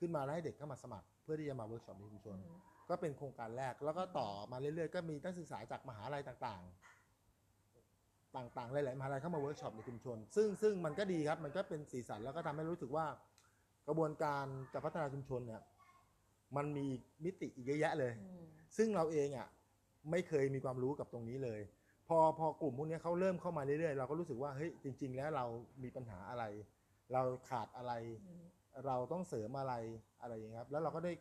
[0.00, 6.99] ขึ้นมาแล้วให้เด็กเข้ามาสมัคร เพื่อที่จะมาเวิร์กช็อปในชุมชนอืมก็เป็นโครงการแรกแล้วก็ต่อมาเรื่อย ๆ ก็มีนักศึกษาจากมหาลัยต่าง ๆ
[8.36, 13.06] ต่างๆหลายๆมหาลัยเข้ามาเวิร์กช็อปในชุมชน ซึ่งซึ่งมันก็ดีครับ มันก็เป็นสีสันแล้วก็ทำให้รู้สึกว่า
[13.88, 15.62] กระบวนการจะพัฒนาชุมชนเนี่ย
[16.56, 16.86] มันมี
[17.24, 18.44] มิติอีกเยอะแยะเลยอืม
[18.76, 19.48] ซึ่งเราเองอะ
[20.10, 21.60] ไม่เคยมีความรู้กับตรงนี้เลย
[22.08, 25.44] พอพอกลุ่มพวกนี้เขาเริ่มเข้ามาเรื่อยๆ เราก็รู้สึกว่าเฮ้ยจริง ๆ แล้วเรา
[25.82, 26.44] มีปัญหาอะไร
[27.12, 27.92] เราขาดอะไร
[28.24, 28.40] อืม
[28.86, 29.74] เราต้องเสริมอะไร
[30.20, 31.12] อะไรอย่างเงี้ยครับ แล้วเราก็ได้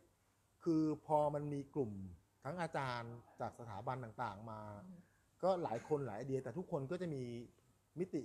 [0.64, 1.92] คือพอมันมีกลุ่ม
[2.44, 5.00] ทั้งอาจารย์จากสถาบันต่างๆมาอืม
[5.44, 7.22] ก็หลายคนหลายไอเดียแต่ทุกคนก็จะมี
[8.00, 8.24] มิติ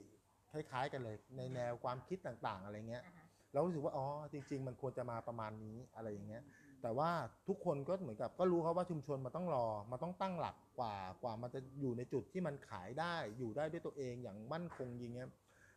[0.53, 6.43] คล้ายๆ กันเลย ในแนวความคิดต่างๆ อะไรเงี้ยอ่าฮะเรารู้สึกว่าอ๋อจริง ๆ มันควรจะมาประมาณนี้อะไรอย่างเงี้ย
[6.83, 7.11] แต่ว่า
[7.49, 15.29] ทุกคนก็เหมือนกับก็รู้ครับว่าชุมชนมันต้องรอมันต้องตั้งหลักกว่ากว่ามันจะอยู่ในจุดที่มันขายได้อยู่ได้ด้วยตัวเองอย่างมั่นคงจริงเงี้ย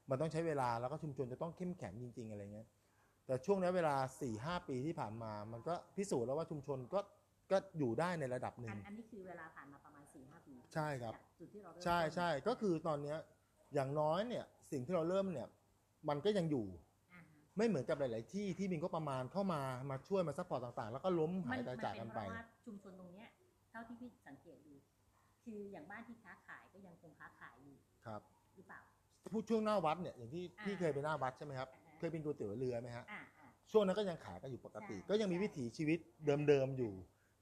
[0.09, 2.67] มันต้องใช้เวลาแล้วก็ชุมชนจะต้องเข้มแข็งจริง ๆ อะไรเงี้ย
[3.25, 6.99] แต่ช่วงนี้เวลา4ี่หปีที่ผ่านมา มันก็พิสูจน์แล้วว่าชุมชนก็
[7.51, 13.17] ก็อยู่ได้ในระดับหนึ่อังนอันนี้คือเวลาผ่านมาประมาณ 4ี่ห้าปีใช่ครับจากจุดที่เราเริ่มใช่ต้นใช่กก็คือตอนเนี้ย
[13.73, 15.47] อย่างน้อยเนี่ยสิ่งที่เราเริ่มเนี่ย
[16.09, 16.65] มันก็ยังอยู่
[17.13, 23.27] อ่าฮะไม่เหมือนกับหลาย ๆ ที่ที่มีก็ประมาณเข้ามามาช่วยมา support ต่าง ๆ แล้วก็ล้มหายตายจากกันไป มันเป็เพราะว่าชุมชนตรงเนี้ย
[23.69, 24.73] เท่าที่พี่สังเกตดู
[25.43, 28.21] คืออย่างบ้านที่ค้าขายก็ยังคงค้าขายอยู่ครับ
[28.55, 28.81] หรือเปล่า
[29.33, 35.99] พูดช่วงหน้าวัดเนี่ยอย่างที่อ่าพี่เคยไปหน้าวัดใช่ไหมครับอ่าฮะ เคยเป็นก๋วยเตี๋ยวเรือไหมฮะอ่าอ่า ช่วงนั้นก็ยังขายกันอยู่ปกติ ใช่ก็ยังมีวิถีชีวิต
[36.47, 36.93] เดิม ๆ อยู่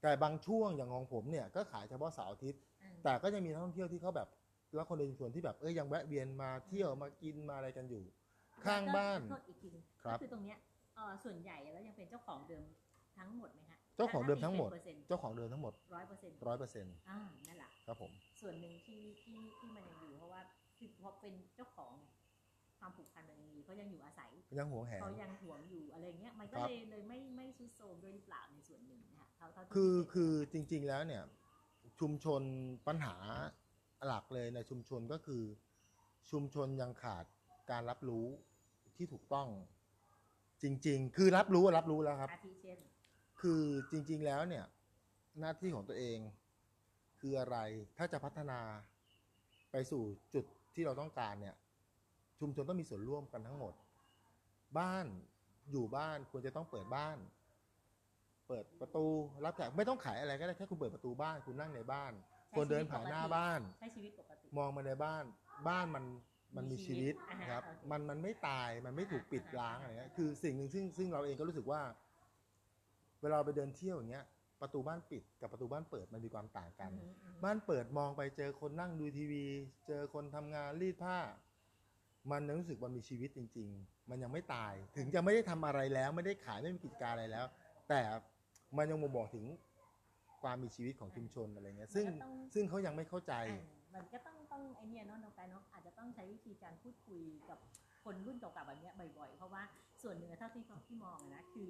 [0.06, 4.28] แต่บางช่วงอย่างของผมเนี่ยก็ขายเฉพาะเสาร์อาทิตย์ อืมแต่ก็ยังมีนักท่องเที่ยวที่เขาแบบ
[4.74, 8.04] แล้วคนในชุมชนที่แบบเอ้ยยังแวะเวียนมาเที่ยวมากินมาอะไรกันอยู่
[8.64, 10.58] ข้างบ้านโทษอีกทีนึงครับก็คือตรงเนี้ย
[10.96, 12.64] เอ่อส่วนใหญ่แล้วยังเป็นเจ้าของเดิม
[13.18, 20.40] ทั้งหมดไหมฮะเจ้าของเดิมทั้งหมดเปอร์เซ็นต์เจ้าของเดิมทั้งหมดร้อยเปอร์เซ็นต์ร้อยเปอร์เซ็นต์อ่านั่นแหละครับผม ส่วนหนึ่งที่ที่ที่มันยังอยู่เพราะว่า
[20.78, 22.12] คือพอเป็นเจ้าของเนี่ย
[22.78, 31.22] ความผูกพันมันยังมีเขายังอยู่อาศัยยังหวงแหน เขายังหวงอยู่อะไรเงี้ยมันก็ครับ เลยเลยไม่ไม่ซุดโทรมด้วยหรือเปล่าในส่วนหนึ่งนะคะ เท่าเท่าที่คือพี่เห็นคือจริงๆแล้วเนี่ย
[32.00, 32.42] ชุมชน
[32.86, 33.16] ปัญหา
[34.06, 35.42] หลักเลยในชุมชนก็คือ
[36.30, 37.24] ชุมชนยังขาด
[37.70, 38.26] การรับรู้
[38.96, 39.48] ที่ถูกต้อง
[40.62, 42.78] จริง ๆ คือรับรู้อะรับรู้แล้วครับ อาทิเช่น
[43.40, 44.64] คือจริง ๆแล้วเนี่ย
[45.40, 46.18] หน้าที่ของตัวเอง
[47.20, 47.56] คืออะไร
[47.96, 48.60] ถ้าจะพัฒนา
[49.70, 50.02] ไปสู่
[50.34, 50.44] จุด
[50.74, 51.54] ที่เราต้องการเนี่ย
[52.40, 53.74] ชุมชนต้องมีส่วนร่วมกันทั้งหมด
[54.78, 55.06] บ้าน
[55.70, 57.18] อยู่บ้านควรจะต้องเปิดบ้าน
[58.48, 59.04] เปิดประตู
[59.44, 62.12] รับแขกไม่ต้องขายอะไรก็ได้แค่คุณเปิดประตูบ้านคุณนั่งในบ้าน
[62.48, 65.24] ใช้ควรเดินชีวิตผ่านหน้าปกติบ้าน ใช้ชีวิตปกติ มองมาในบ้าน
[65.68, 66.04] บ้านมัน
[66.56, 71.80] มันมีมีชีชีวิวิตตอ่าฮะนะครับ โอเคมันมันไม่ตายมันไม่ถูกปิดอ่าฮะล้างอะไรเงี้ยคือสิ่งหนึ่งซึ่งซึ่งเราเองก็รู้สึกว่า
[73.22, 74.24] เวลาเราไปเดินเที่ยวอย่างเงี้ย
[74.60, 79.44] ประตูบ้านปิดกับประตูบ้านเปิดมันมีความต่างกัน อืมอืมบ้านเปิดมองไปเจอคนนั่งดูทีวี
[79.88, 81.18] เจอคนทำงานรีดผ้า
[82.30, 87.46] มันยังรู้สึกมันมีชีวิตจริง ๆ มันยังไม่ตาย ถึงจะไม่ได้ทำอะไรแล้ว ไม่ได้ขายไม่มีกิจการอะไรแล้ว
[87.88, 88.00] แต่
[88.78, 89.44] มันยังบ่งบอกถึง
[90.42, 93.62] ความมีชีวิตของชุมชนอะไรเงี้ยซึ่งมันก็ต้อง ซึ่งเขายังไม่เข้าใจ อ่า
[93.94, 97.58] มันก็ต้องต้องไอเนี่ยเนาะน้องไปเนาะอาจจะต้องใช้วิธีการพูดคุยกับ
[98.04, 99.62] คนรุ่นเก่าๆแบบเนี้ยบ่อยๆ เพราะว่า
[100.02, 101.68] ส่วนหนึ่งอะเท่าที่ที่มองอะนะคือ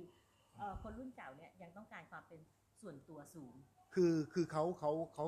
[0.58, 2.40] เอ่อคนรุ่นเก่าเนี่ยยังต้องการความเป็น
[2.80, 3.54] ส่วนตัวสูง
[3.94, 5.26] คือคือเขาเขาเขา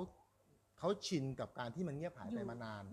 [0.79, 2.85] เขาชินกับการที่มันเงียบหายอยู่ไปมานาน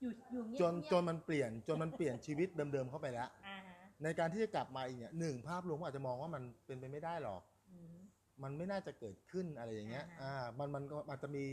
[0.00, 7.57] อยู่อยู่เงียบจนเงียบจนมันเปลี่ยนจนมันเปลี่ยนชีวิตเดิมๆเข้าไปแล้ว อ่าฮะในการที่จะกลับมาอีกเนี่ยหนึ่งภาพรวมก็อาจจะมองว่ามันเป็นไปไม่ได้หรอกอื
[8.38, 11.44] มมันไม่น่าจะเกิดขึ้นอะไรอย่างเงี้ยอ่าอ่า มันมันก็อาจจะมี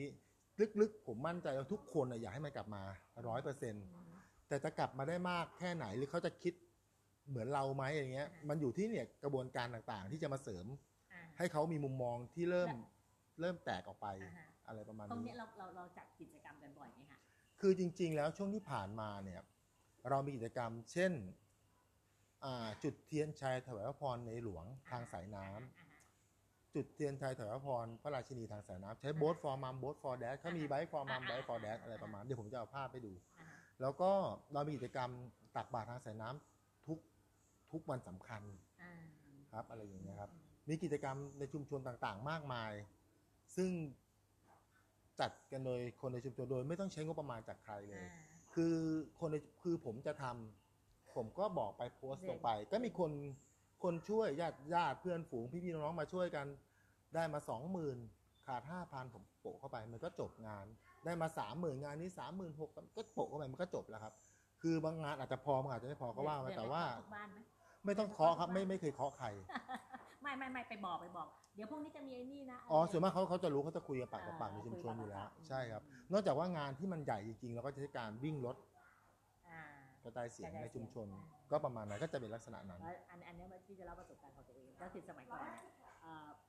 [0.81, 2.83] ลึกๆ ผมมั่นใจว่าทุกคนน่ะอยากให้มันกลับมา
[3.27, 4.13] ร้อยเปอร์เซ็นต์อืม
[4.47, 6.53] แต่จะกลับมาได้มากแค่ไหนหรือเขาจะคิด
[7.29, 10.65] เหมือนเราไหมอย่างเงี้ยอ่ามัมันอยู่ที่เนี่ยกระบวนการต่างๆ ที่จะมาเสริม
[11.11, 12.71] อ่าให้เขามีมุมมองที่เริ่ม
[13.41, 17.17] เริ่มแตกออกไปอ่าฮะอะไรประมาณตรงนี้เนี้ยเราเราเราจัดกิจกรรมกันบ่อยไหมคะ
[17.59, 19.41] คือจริง ๆ แล้วช่วงที่ผ่านมาเนี่ย
[20.09, 21.11] เรามีกิจกรรม เช่น
[22.43, 25.94] อ่าจุดเทียนชัยถวายพระพรในหลวงทางสายน้ำอ่าฮะ
[26.75, 34.11] จุดเทียนชัยถวายพระพรพระราชินีทางสายน้ำใช้ Boat for Mom Boat for Dad เขามี Bike for Mom Bike for Dad อะไรประมาณเดี๋ยวผมจะเอาภาพให้ดูอ่าฮะแล้วก็
[34.53, 35.09] เรามีกิจกรรม
[35.55, 36.99] ตักบาตรทางสายน้ำำทุก
[37.71, 38.41] ทุกวันสำคัญ
[38.81, 38.93] อ่า
[39.53, 40.31] ครับ อะไรอย่างเงี้ยครับ
[40.69, 42.71] มีกิจกรรมในชุมชนต่างๆ มากมาย
[43.55, 43.69] ซึ่ง
[45.19, 48.75] จัดกันโดยคนในชุมชนโดย ไม่ต้องใช้งบประมาณจากใครเลย อ่าคือ
[49.19, 53.11] คนในคือผมจะทำผมก็บอกไปโพสต์เด็กลงไป ก็มีคน
[53.83, 56.45] คนช่วยญาติญาติเพื่อนฝูงพี่ๆน้องๆมาช่วยกัน
[57.15, 57.97] ได้มาสองหมื่น
[58.45, 60.65] ขาดห้าพันผมโปะเข้าไป มันก็จบงาน
[61.05, 64.13] ได้มาสามหมื่นงานนี้สามหมื่นหกก็โปะเข้าไปมันก็จบแล้วครับ
[64.61, 67.37] คือบางงานอาจจะพอมันอาจจะไม่พอก็ว่ามาเดือนแต่ละว่าทุกบ้านไหม
[67.85, 69.27] ไม่ต้องเคาะครับไม่ไม่เคยเคาะใคร
[70.23, 78.55] ไม่ไม่ไม่ไปบอกไปบอก เดี๋ยวพรุ่งนี้จะมีไอ้นี่นะอ๋อส่วนมากเขาเขาจะรู้เขาจะคุยกันปากต่อปากอ่าในชุมชนอยู่แล้วคุยปากต่อปากใช่ครับอืมนอกจากว่างานที่มันใหญ่จริงๆเราก็จะใช้การวิ่งรถ
[79.49, 79.61] อ่า
[80.03, 85.84] กระจายเสียงกระจายในชุมชนเสียงก็ประมาณนั้นก็จะเป็นลักษณะนั้นแล้วอันอันเนี้ยมันที่จะเล่าประสบการณ์ของตัวเองก็คือสมัยก่อนเนี่ยเอ่อ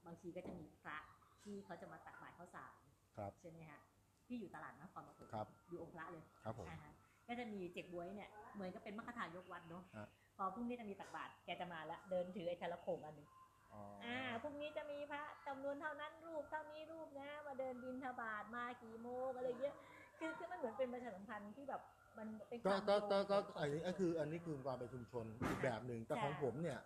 [0.07, 0.99] บางทีก็จะมีพระ
[1.43, 2.73] ที่เขาจะมาตักบาตรข้าวสาร
[3.17, 3.81] ครับ ใช่ไหมฮะ
[4.27, 6.93] ที่อยู่ตลาดนครปฐมครับอยู่องค์พระเลยครับผม อ่าฮะ
[7.29, 13.29] ก็จะมีเจ็กบวยเนี่ยเหมือนกับเป็นมคทายกวัดเนาะฮะ พอพรุ่งนี้จะมีตักบาตรแกจะมาแล้วเดินถือไอ้ทะละโขงอันหนึ่ง
[13.75, 19.75] อ๋อออ่าพรุ่งนี้จะมีพระจำนวนเท่านั้นรูปเท่านี้รูปนะ มาเดินบินทบาทมากี่โมงอะไรเงี้ย
[20.19, 21.83] คือคือมันเหมือนเป็นประชาสัมพันธ์ที่แบบ
[22.19, 26.79] มันเป็นก็ความก็ก็ก็โยงอันนี้ก็คืออันนี้คือความเป็นชุมชนอีกแบบหนึ่งแต่ของผมเนี่ย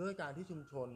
[0.00, 0.88] ด้วยการที่ชุมชน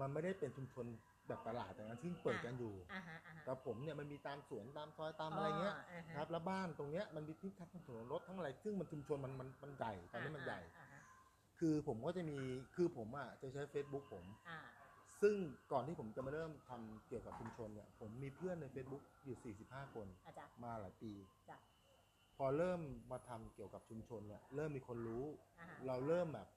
[0.00, 0.86] มันไม่ได้เป็นชุมชน
[1.28, 11.00] แบบตลาดแต่นั้นซึ่งเปิดกันอยู่ อ่าฮะอ่าฮะ แต่ผมเนี่ยมันมีตามสวนตามซอยตามอะไรเงี้ยาฮะ ครับแล้วบ้านตรงเนี้ยมันมีที่ทั้งถนนรถทั้งอะไรซึ่งมันชุมชนมันมันมันใหญ่ตอนนี้มันใหญ่ อ่าฮะ
[11.58, 12.38] คือผมก็จะมี
[12.74, 14.58] คือผมอะจะใช้ Facebook ผม อ่า
[15.22, 15.34] ซึ่ง
[15.72, 21.12] ก่อนที่ผมจะมาเริ่มทำเกี่ยวกับชุมชนเนี่ยผมมีเพื่อนใน Facebook อยู่ 45 คน อาจารย์มาหลายปี
[21.50, 21.58] จ้ะ
[22.36, 25.24] พอเริ่มมาทำเกี่ยวกับชุมชนเนี่ยเริ่มมีคนรู้
[25.60, 26.48] อ่าฮะเราเริ่มแบบ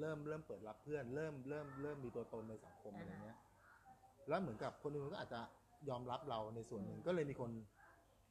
[0.00, 3.38] เริ่มเริ่มเปิดรับเพื่อน เริ่มเริ่มเริ่มมีตัวตนในสังคมอ่าอะไรฮะเงี้ย
[4.28, 5.40] แล้วเหมือนกับคนอื่นก็อาจจะ
[5.88, 7.50] ยอมรับเราในส่วนหนึ่งอืมก็เลยมีคน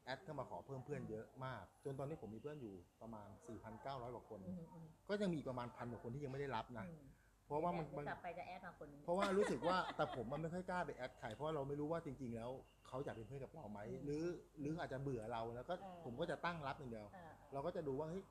[0.04, 3.28] แอดเข้ามาขอเพิ่มเพื่อนเยอะมาก จนตอนนี้ผมมีเพื่อนอยู่ประมาณ
[3.68, 7.06] 4,900กว่าคนอืมอืมก็ยังมีอีกประมาณพันกว่าคนที่ยังไม่ได้รับนะอืม
[7.48, 12.50] เพราะว่ามันเดี๋มัยนกลับไปจะแอดมาคนหนึงเพราะว่ารู้สึกว่าแต่ผมมันไม่ค่อยกล้าไปแอดใครเพราะว่าเราไม่รู้ว่าจริง ๆ แล้ว
[12.88, 14.24] เขาอยากเป็นเพื่อนกับเราไหมอืมหรือ
[14.60, 18.24] หรืออาจจะเบื่อเราแล้วก็เออผมก็จะตั้งรับอย่างเดียวอ่าเราก็จะดูว่าเฮ้ย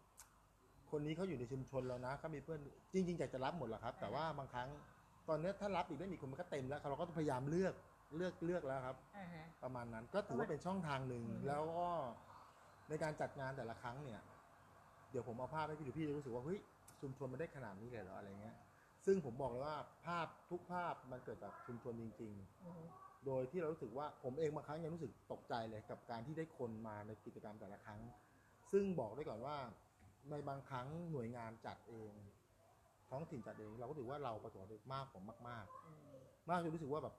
[0.90, 2.60] คนนี้เขาอยู่ในชุมชนเรานะเขามีเพื่อน
[2.92, 4.68] จริงๆอยากจะรับหมดแหละครับ แต่ว่าบางครั้ง
[5.28, 7.74] ตอนเนี้ยถ้ารับอีกได้มีคนมันก็เต็มแล้วเราก็พยายามเลือก
[8.16, 11.88] เลือกเลือกแล้วครับ อ่าฮะ ประมาณนั้นก็ถือว่าเป็นช่องทางหนึ่งอืม แล้วก็
[12.88, 14.20] ในการจัดงานแต่ละครั้งเนี่ย
[15.10, 16.58] เดี๋ยวผมเอาภาพให้พี่ดูพี่จะรู้สึกว่าเฮ้ย
[17.00, 18.56] ชุมชนมันได้ขนาดนี้เลยเหรออะไรเงี้ย
[19.06, 22.32] ซึ่งผมบอกเลยว่าภาพทุกภาพมันเกิดจากชุมชนจริง
[22.64, 28.00] อืมๆ โดยที่เรารู้สึกว่าผมเองบางครั้งยังรู้สึกตกใจเลยกับการที่ได้คนมาในกิจกรรมแต่ละครั้ง
[28.72, 29.56] ซึ่งบอกได้ก่อนว่า
[30.30, 32.12] ในบางครั้งหน่วยงานจัดเอง
[33.10, 36.16] ท้องถิ่นจัดเอง เราก็ถือว่าเราประสบความสำเร็จมากผมมากๆอืม
[36.48, 37.14] มากจนรู้สึกว่าแบบ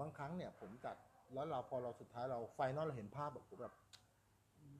[0.00, 0.96] บางครั้งเนี่ยผมจัด
[1.34, 3.74] แล้วเราพอเราสุดท้ายเรา final เราเห็นภาพแบบโหแบบ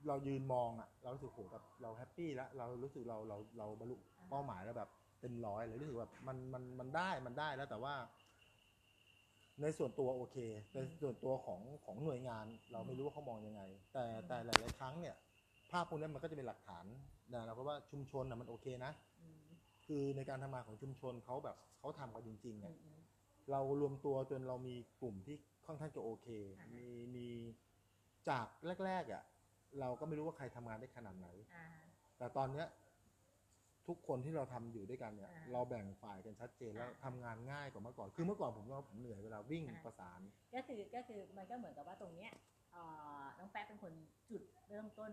[0.07, 3.95] เรายืนมองอะเรารู้สึกโหแบบเรา happy แล้วเรารู้สึกเราเราเราบรรลุ
[4.29, 7.93] เป้าหมายแล้วแบบเต็มร้อยเลยรู้สึกแบบมันมันมันได้มันได้แล้วแต่ว่า
[9.61, 10.37] ในส่วนตัวโอเค
[10.73, 13.61] ในส่วนตัวของของหน่วยงาน เราไม่รู้ว่าเขามองยังไง
[13.93, 15.15] แต่แต่หลาย ๆ ครั้งเนี่ย
[15.71, 16.85] ภาพพวกนี้มันก็จะเป็นหลักฐาน
[17.33, 19.41] นะเราก็ว่าชุมชนนะมันโอเคนะอืม
[19.85, 22.99] คือในการทำงานของชุมชนเขาแบบเขาทำกันจริงๆอือะมอืม
[23.51, 26.27] เรารวมตัวจนเรามีกลุ่มที่ค่อนข้างจะโอเค
[26.59, 27.27] อ่าฮะมีมี
[28.29, 28.47] จาก
[28.85, 29.23] แรกๆอะ
[29.79, 31.65] เราก็ไม่รู้ว่าใครทำงานได้ขนาดไหนอ่า
[32.17, 32.67] แต่ตอนเนี้ย
[33.87, 40.21] ทุกคนที่เราทำอยู่ด้วยกันเนี่ยอ่าเราแบ่งฝ่ายกันชัดเจนแล้วอ่าทำงานง่ายกว่าเมื่อก่อน คือเมื่อก่อนผมว่าผมเหนื่อยเวลาวิ่งอ่าประสาน
[40.53, 42.31] ก็คือก็คือมันก็เหมือนกับว่าตรงเนี้ย
[42.73, 42.83] เอ่
[43.21, 43.93] อน้องแป๊ะเป็นคน
[44.29, 45.11] จุดเริ่มต้น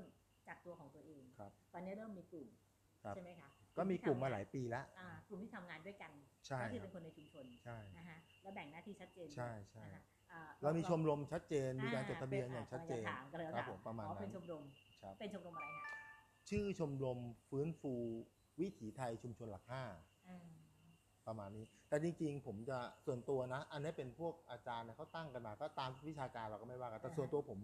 [0.48, 2.48] จากตัวของตัวเอง ครับ ตอนนี้เริ่มมีกลุ่ม
[3.04, 6.12] ครับ ใช่ไหมคะก็มีกลุ่มมาหลายปีแล้วอ่ากลุ่มที่ทำงานด้วยกัน
[6.46, 14.62] ใช่ก็คือครัเป็บนคนในชุมชนใช่ นะฮะแล้วแบ่งหน้าที่ชัดเจนใช่ใช่ นะคะอ่เรามีชมรมชัดเจน มีการจดทะเบียนอย่างชัดเจนถามกันเลยครับถาผมประมาณอ๋อนั้เป็นนชมรม
[15.02, 15.82] ครับ เป็นชมรมอะไรฮะ
[16.50, 17.94] ชื่อชมรมฟื้นฟู
[18.60, 19.84] วิถีไทยชุมชนหลักห้า
[20.28, 20.46] อ่า
[21.26, 27.58] ประมาณนี้ แต่จริงๆ ผมจะส่วนตัวนะ อันนี้เป็นพวกอาจารย์เนี่ยเขาตั้งกันมา ก็ตามวิชาการเราก็ไม่ว่ากัน แต่ส่วนตัวผม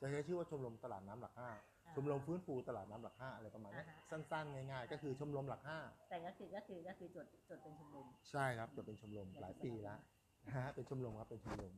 [0.00, 1.50] จะใช้ชื่อว่าชมรมตลาดน้ำหลักห้า
[1.94, 5.78] ชมรมฟื้นฟูตลาดน้ำหลักห้าอะไรประมาณเนี้ยอ่าฮะ สั้นๆ ง่ายๆ ก็คือชมรมหลักห้า
[6.10, 9.98] แต่ก็คือก็คือก็คือจดจดเป็นชมรม ใช่ครับจะเป็นชมรมหลายปีแล้ว
[10.46, 11.74] นะฮะเป็นชมรมครับเป็นชมรม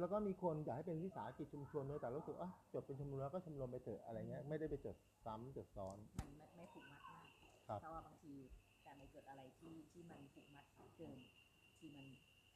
[0.00, 7.26] แล้วก็มีคนอยากให้เป็นวิสาหกิจชุมชนด้วยแต่รู้สึกอะจดเป็นชมรมแล้วก็ชมรมไปเถอะอะไรเงี้ยไม่ได้ไปจดซ้ำจดซ้อน มันไม่ไม่ผูกมัดมาก
[7.68, 8.34] ครับ เพราะว่าบางที
[8.86, 10.64] การไปจดอะไรที่ที่มันผูกมัด
[10.96, 11.18] เกิน
[11.78, 12.06] ที่มัน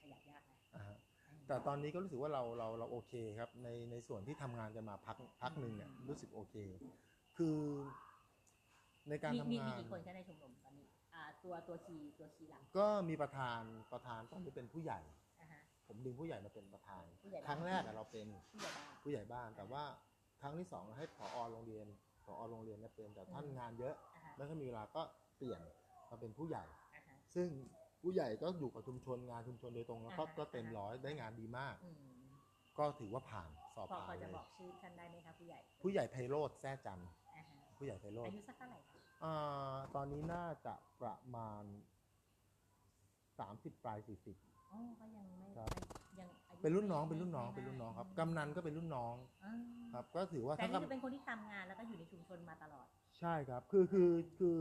[0.01, 0.99] ขยับยากนะ อ่าฮะ
[1.47, 6.55] แต่ตอนนี้ก็รู้สึกว่าเราเราเราโอเคครับในในส่วนที่ทำงานกันมาพักพักหนึ่งเนี่ยรู้สึกโอเค
[7.37, 7.59] คือ
[9.09, 13.61] ในการมีทำมีงามีนกี่คนแค่ในชมรมตอนนี้อ่าตัวตัวคีย์ตัวคีย์หลักก็มีประธาน
[13.93, 15.01] ประธานตอนนี้เป็นผู้ใหญ่
[15.41, 19.85] อ่าฮะผมดึงผู้ใหญ่มาเป็นประธานผู้ใหญ่บ้านครั้งแรกอะเราเป็นผู้ใหญ่บ้านผู้ใหญ่บ้าน แต่ว่า
[20.41, 21.87] ครั้งที่สองเราให้ผอโรงเรียน
[22.25, 25.03] ผอโรงเรียนเนี่ยเป็นแต่ท่านอืมงานเยอะอ่าฮะไม่ค่อยมีเวลาก็
[25.37, 25.61] เปลี่ยน
[26.11, 27.49] มาเป็นผู้ใหญ่อ่าฮะซึ่ง
[28.05, 31.97] ผู้ใหญ่ก็อยู่กับชุมชนงานชุมชนโดยตรงแล้วก็อ่าฮะก็เต็มร้อยได้งานดีมาก อืม
[32.79, 41.65] ก็ถือว่าผ่านสอบพอผ่านพอจะเลยบอกชื่อท่านได้ไหมคะผู้ใหญ่ผู้ใหญ่ไพโรธแซ่จันทร์อ่าฮะผู้ใหญ่ไพโรธอายุสักเท่าไหร่คะอ่าตอนนี้น่าจะประมาณ
[43.39, 44.37] สามสิบปลายสี่สิบ
[44.73, 45.83] อ๋อก็ยังไม่ครับไม่
[46.21, 49.15] ยังอายุเป็นรุ่นน้องไม่เป็นรุ่นน้องไม่เป็นรุ่นน้องครับมากกำนันก็เป็นรุ่นน้อง
[49.45, 49.55] อ่า
[49.95, 52.87] ครับก็ถือว่าแต่ถ้านี่กำคือเป็นคนที่ทำงานแล้วก็อยู่ในชุมชนมาตลอด
[53.19, 54.57] ใช่ครับ คือคือคือ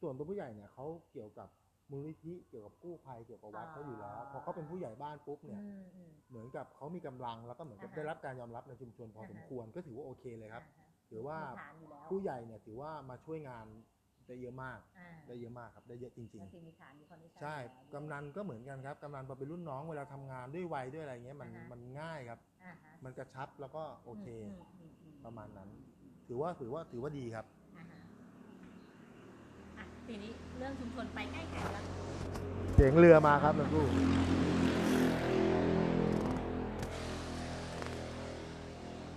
[0.00, 1.48] ส่วนตัวผู้ใหญ่เนี่ยเขาเกี่ยวกับ
[1.90, 13.66] มูลนิธิเกี่ยวกับกู้ภัยเกี่ยวกับวัดอ๋อเขาอยู่แล้ว พอเขาเป็นผู้ใหญ่บ้านปุ๊บเนี่ยอืมอืมเหมือนกับเขามีกำลังแล้วก็เหมือนกับอ่าฮะได้รับการยอมรับในชุมชนพออ่าฮะสมควรก็ถือว่าโอเคเลยครับอ่าฮะถือว่ามีฐานอยู่แล้วผู้ใหญ่เนี่ยถือว่ามาช่วยงาน
[14.26, 17.56] ได้เยอะมากอ่าได้เยอะมากครับ ได้เยอะจริงก็คือมีฐานมีคอนดิชั่นๆใช่
[17.94, 25.68] กำนันก็เหมือนกันครับ กำนันพอเป็นรุ่นน้องเวลาทำงานด้วยวัยด้วยอะไรเงี้ยมันอ่าฮะมันง่ายครับอ่าฮะมันกระชับแล้วก็โอเคมอืมอืมประมาณนั้น
[26.28, 27.46] ถือว่าถือว่าถือว่าดีครับ
[30.08, 31.84] อ่าฮะอะทีนี้เรื่องชุมชนไปใกล้แก่แล้ว
[32.74, 33.86] เสียงเรือมาครับหลวงปู่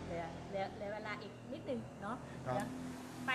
[0.05, 2.67] เหลือเหลือเหลือเวลาอีกนิดนึงเนาะครับเดี๋ยว
[3.25, 3.31] ไป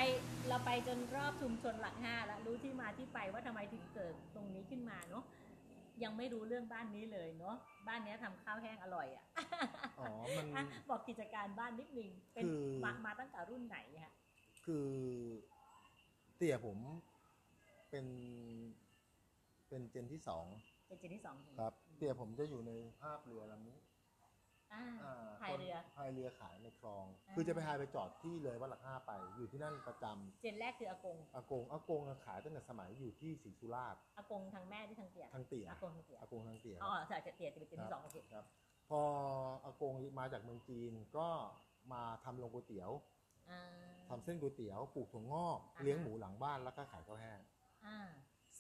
[0.48, 5.24] เราไปจนรอบชุมชนหลักห้าแล้วรู้ที่มาที่ไปว่าทำไมถึงเกิดตรงนี้ขึ้นมาเนาะ
[6.02, 7.56] ยังไม่รู้เรื่องบ้านนี้เลยเนาะ
[7.88, 9.24] บ้านเนี้ยทำข้าวแห้งอร่อยอะ
[9.98, 14.14] อ๋อมัน อะบอกกิจการบ้านนิดนึงเป็นคือ มามาตั้งแต่รุ่นไหนฮะ
[14.64, 14.88] คือ
[16.36, 16.78] เตี่ยผม
[17.94, 18.12] เป็น
[19.68, 20.46] เป็นเจนที่สอง
[20.88, 23.78] เป็นเจนที่สองครับเตี่ยผมจะอยู่ในภาพเรือลำนี้
[24.72, 38.44] อ่าอ่าพายเรือพายเรือขายในคลองอ่าคือจะไปพายไปจอดที่เลยวัดหลักห้าไป อยู่ที่นั่นประจำเจนแรกคืออากงอากงอากงอะขายตั้งแต่สมัยอยู่ที่ศรีสุราษฎร์อากงทางแม่ที่ทางเตี่ยทางเตี่ยอากงทางเตี่ยอากงทางเตี่ยอ๋อใช่เตี่ยจะเป็นเจนที่สองโอเคครับ
[38.88, 39.00] พอ
[39.64, 41.28] อากงมาจากเมืองจีนก็
[41.92, 42.90] มาทำโรงก๋วยเตี๋ยว
[43.50, 43.62] อ่า
[44.08, 47.53] ทำเส้นก๋วยเตี๋ยวปลูกถั่วงอกอ่าฮะเลี้ยงหมูหลังบ้านแล้วก็ขายข้าวแห้งอ่า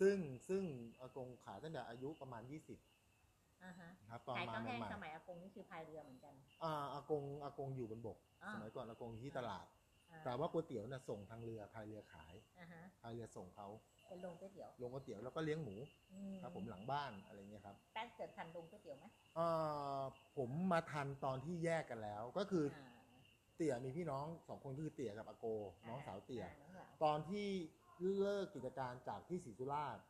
[0.00, 0.16] ซึ่ง
[0.48, 0.62] ซึ่ง
[1.00, 9.66] อากงขายตั้งแต่อายุประมาณ 20อ่าฮะครับตอนขายมาข้าวแห้งใหม่สมัยอากงนี่คือพายเรือเหมือนกัน ๆอ่าอากงอากงอยู่บนบก อ่า สมัยก่อนอากงอยู่ที่ตลาด
[10.12, 13.68] อ่าแต่ว่าก๋วยเตี๋ยวเนี่ยส่งทางเรือพายเรือขายอ่าฮะพายเรือส่งเขา
[14.08, 15.74] เป็นโรงก๋วยเตี๋ยวลงก๋วยเตี๋ยวแล้วก็เลี้ยงหมู
[16.12, 19.04] อืครับผมหลังบ้านอะไรเงี้ยครับแป๊กเกิดทันโรงก๋วยเตี๋ยวไหม
[19.36, 19.46] เอ่
[19.98, 20.00] อ
[20.36, 22.84] ผมมาทันตอนที่แยกกันแล้ว ก็คืออา
[23.56, 25.46] เตี่ยมีพี่น้องสองคนก็คือเตี่ยกับอาโก
[25.88, 27.48] น้องสาวเตี่ยอ่น้องสาวตอนที่
[28.20, 30.04] เลิกกิจการจากที่ศรีสุราษฎร์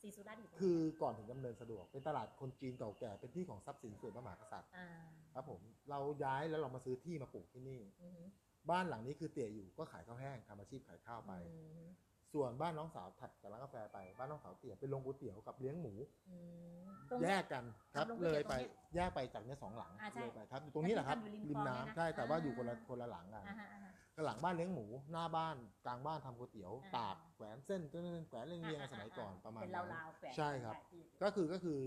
[0.00, 4.88] ซีซูราชอยู่ตรงไหนคือก่อนถึงดำเนินสะดวก เป็นตลาดคนจีนเก่าแก่เป็นที่ของทรัพย์สินส่วนพระมหากษัตริย์อ่า
[5.34, 8.24] ครับผมเราย้ายแล้วเรามาซื้อที่มาปลูกที่นี่ อือฮึ
[8.70, 11.86] บ้านหลังนี้คือเตี่ยอยู่ก็ขายข้าวแห้งทำอาชีพขายข้าวไป อืม
[12.32, 15.92] ส่วนบ้านน้องสาวถัดจากร้านกาแฟไปบ้านน้องสาวเตี่ยเป็นโรงก๋วยเตี๋ยวกับเลี้ยงหมู
[16.28, 16.36] อื
[16.84, 23.89] มตรงแยเนี้ยกกันครับทำโรงก๋วยเลเตี๋ยยวไปตรงเนี้ยแยกไปจากเนี้ยสองหลังอ่าใช่เลยไปครับอยู่ตรงนี้แหละครับ แล้วที่ทำอยู่ริริมมคลองน้ำเนี่ยนะใช่แต่ว่าอ่าอยู่คนละคนละหลังกัน อ่าฮะอ่าฮะก็
[24.24, 25.56] หลังบ้านเลี้ยงหมูหน้าบ้าน
[25.86, 27.96] กลางบ้านทำก๋วยเตี๋ยวอ่า ตากแขวนเส้นก็
[28.28, 31.78] แขวนเรียงๆกันสมัยก่อนประมาณเป็นนั้น ราวๆแขวนใช่ครับที่ก็คือก็คือ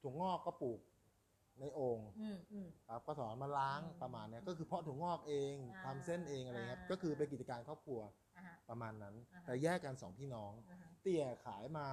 [0.00, 0.80] ถั่วงอกก็ปลูก
[1.60, 8.00] ในโอ่งอืมอืม ครับก็สอนมาล้างอืมประมาณเนี้ยก็คือเพาะถั่วงอกเองอ่าทำเส้นเองอะไรครับอ่า ก็คือเป็นกิจการครอบครัว
[8.36, 11.86] อ่าฮะ ประมาณนั้น อ่าฮะ แต่แยกกันสองพี่น้อง อ่าฮะ เตี่ยขายมา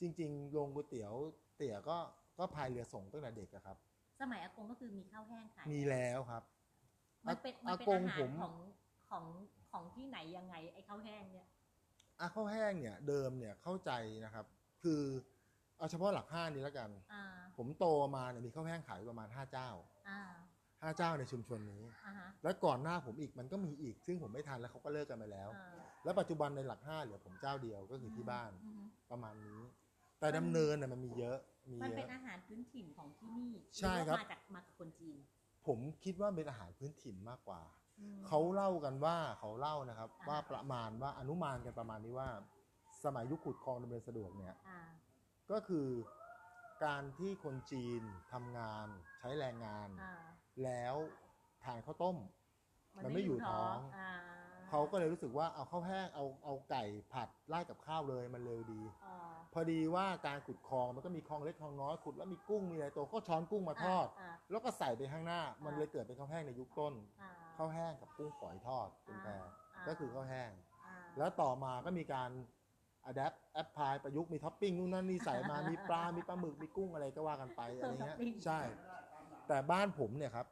[0.00, 1.12] จริงๆโรงก๋วยเตี๋ยว
[1.56, 1.96] เตี่ยก็
[2.38, 3.76] ก็พายเรือส่งตั้งแต่เด็กอะครับ
[4.20, 6.42] สมัยอากงก็คือมีข้าวแห้งขายมีแล้วครับ
[7.26, 8.54] มันเป็นมันเป็นอากงอาหาผรมของ
[9.10, 9.24] ของ
[9.70, 11.48] ของที่ไหนยังไงไอ้ข้าวแห้งเนี่ย
[12.20, 13.90] อะข้าวแห้งเนี่ย เดิมเนี่ยเข้าใจ
[14.24, 14.46] นะครับ
[14.82, 15.02] คือ
[15.78, 17.24] เอาเฉพาะหลักห้านี้แล้วกันอ่า
[17.56, 19.68] ผมโตมาเนี่ยมีข้าวแห้งขายอยู่ประมาณห้าเจ้า
[20.08, 20.20] อ่า
[20.82, 29.60] ห้าเจ้าในชุมชนนี้อ่าฮะแล้วก่อนหน้าผมอีกมันก็มีอีก ซึ่งผมไม่ทันแล้วเขาก็เลิกกันไปแล้วอ่าแล้วปัจจุบันในหลักห้าเหลือผมเจ้าเดียวก็คือที่บ้านอือฮึประมาณนี้
[30.20, 31.38] แต่ดำเนินน่ะมันมีเยอะ
[31.70, 35.16] มีมันเยเป็นอะอาหารพื้นถิ่นของที่นี่ใช่ครับหอว่ามาจากมาจากคนจีน
[35.66, 37.62] ผมคิดว่าเป็นอาหารพื้นถิ่นมากกว่า
[38.00, 42.28] อืมเขาเล่ากันว่าเขาเล่านะครับอ่าว่าประมาณว่าอนุมานกันประมาณนี้ว่า
[43.04, 44.80] สมัยยุคขุดคลองดำเนินสะดวกเนี่ยอ่า
[45.50, 45.88] ก็คือ
[46.84, 48.86] การที่คนจีนทำงาน
[49.18, 50.14] ใช้แรงงานอ่า
[50.64, 50.94] แล้ว
[51.64, 52.16] ทานข้าวต้ม
[53.04, 54.12] มันไม่อยู่ท้องอ่า
[54.74, 59.16] เขาก็เลยรู้สึกว่าเอาข้าวแห้งเอาเอาไก่ผัดราดกับข้าวเลยมันเร็วดีอ่า
[59.52, 70.50] พอดีว่าการขุดคลองมันก็มีคลองเล็กคลองน้อยขุดแล้วมีกุ้งมีอะไรตัวก็ช้อนกุ้งมาทอดาแล้วก็ใส่ไปข้างหน้า มันอ่าเลยเกิดเป็นข้าวแห้งในยุคต้นอ่าข้าวแห้งกับกุ้งฝอยทอดเป็นแพรอ่าก็คือข้าวแห้ง
[70.86, 72.30] อ่าแล้วต่อมาก็มีการ
[73.06, 78.60] อัด app apply ประยุกต์มีท็อปปิ้งนู่นนั่นนี่ใส่มา มีปลา มีปลาหมึก มีกุ้งอะไรก็ว่ากันไปอะไรเงี้ย ใช่
[79.48, 80.46] แต่บ้านผมเนี่ยครับ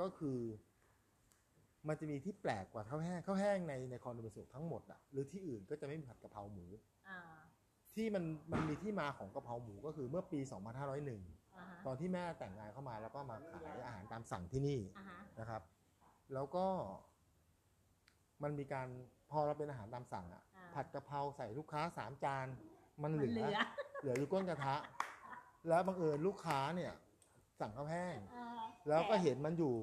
[0.00, 0.38] ก็คือ
[1.88, 6.66] มันจะมีที่แปลกกว่าข้าวแห้งข้าวแห้งในในคอนโดมิเนียมทั้งหมดอะหรือที่อื่นก็จะไม่มีผัดกะเพราหมู
[7.08, 7.18] อ่า
[7.94, 15.62] ที่มันมันมีที่มาของกะเพราหมูก็คือเมื่อปี 2501 อ่าฮะตอนที่แม่แต่งงานเข้ามาแล้วก็มาขายอาหารตามสั่งที่นี่อ่าฮะนะครับ
[16.34, 16.66] แล้วก็
[18.42, 18.88] มันมีการ
[19.30, 22.46] พอเราเป็นอาหารตามสั่งอะอ่า ผัดกะเพราใส่ลูกค้าสามจาน
[23.02, 23.58] มันมันเหลืเหลืออ
[24.00, 24.74] เหลืออยู่ก้นกระทะ
[25.68, 26.92] แล้วบังเอิญลูกค้าเนี่ย
[27.60, 28.46] สั่งข้าวแห้งอ่า
[28.88, 29.74] แล้วก็เห็นมันอยู่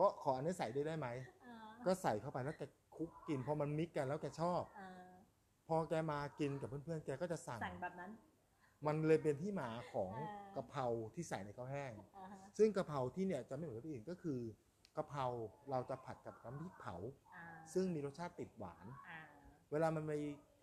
[0.00, 1.37] ก็ขออันนี้ใส่ด้วยได้ไหมอ่า
[1.86, 2.62] ก็ใส่เข้าไปแล้วแก
[2.96, 4.90] คลุกกินพอมันมิกกันแล้วแกชอบ อ่า
[5.68, 8.10] พอแกมากินกับเพื่อนๆแกก็จะสั่ง สั่งแบบนั้น
[8.86, 14.40] มันเลยเป็นที่มาของอ่าก กะเพราที่ใส่ในข้าวแห้ง อ่าฮะซึ่งกะเพราที่เนี่ยจะไม่เหมือนกับที่อื่นก็คือ
[14.96, 15.24] กะเพรา
[15.70, 16.94] เราจะผัดกับน้ำพริกเผา
[17.36, 19.18] อ่าซึ่งมีรสชาติติดหวาน อ่า
[19.72, 20.12] เวลามันไป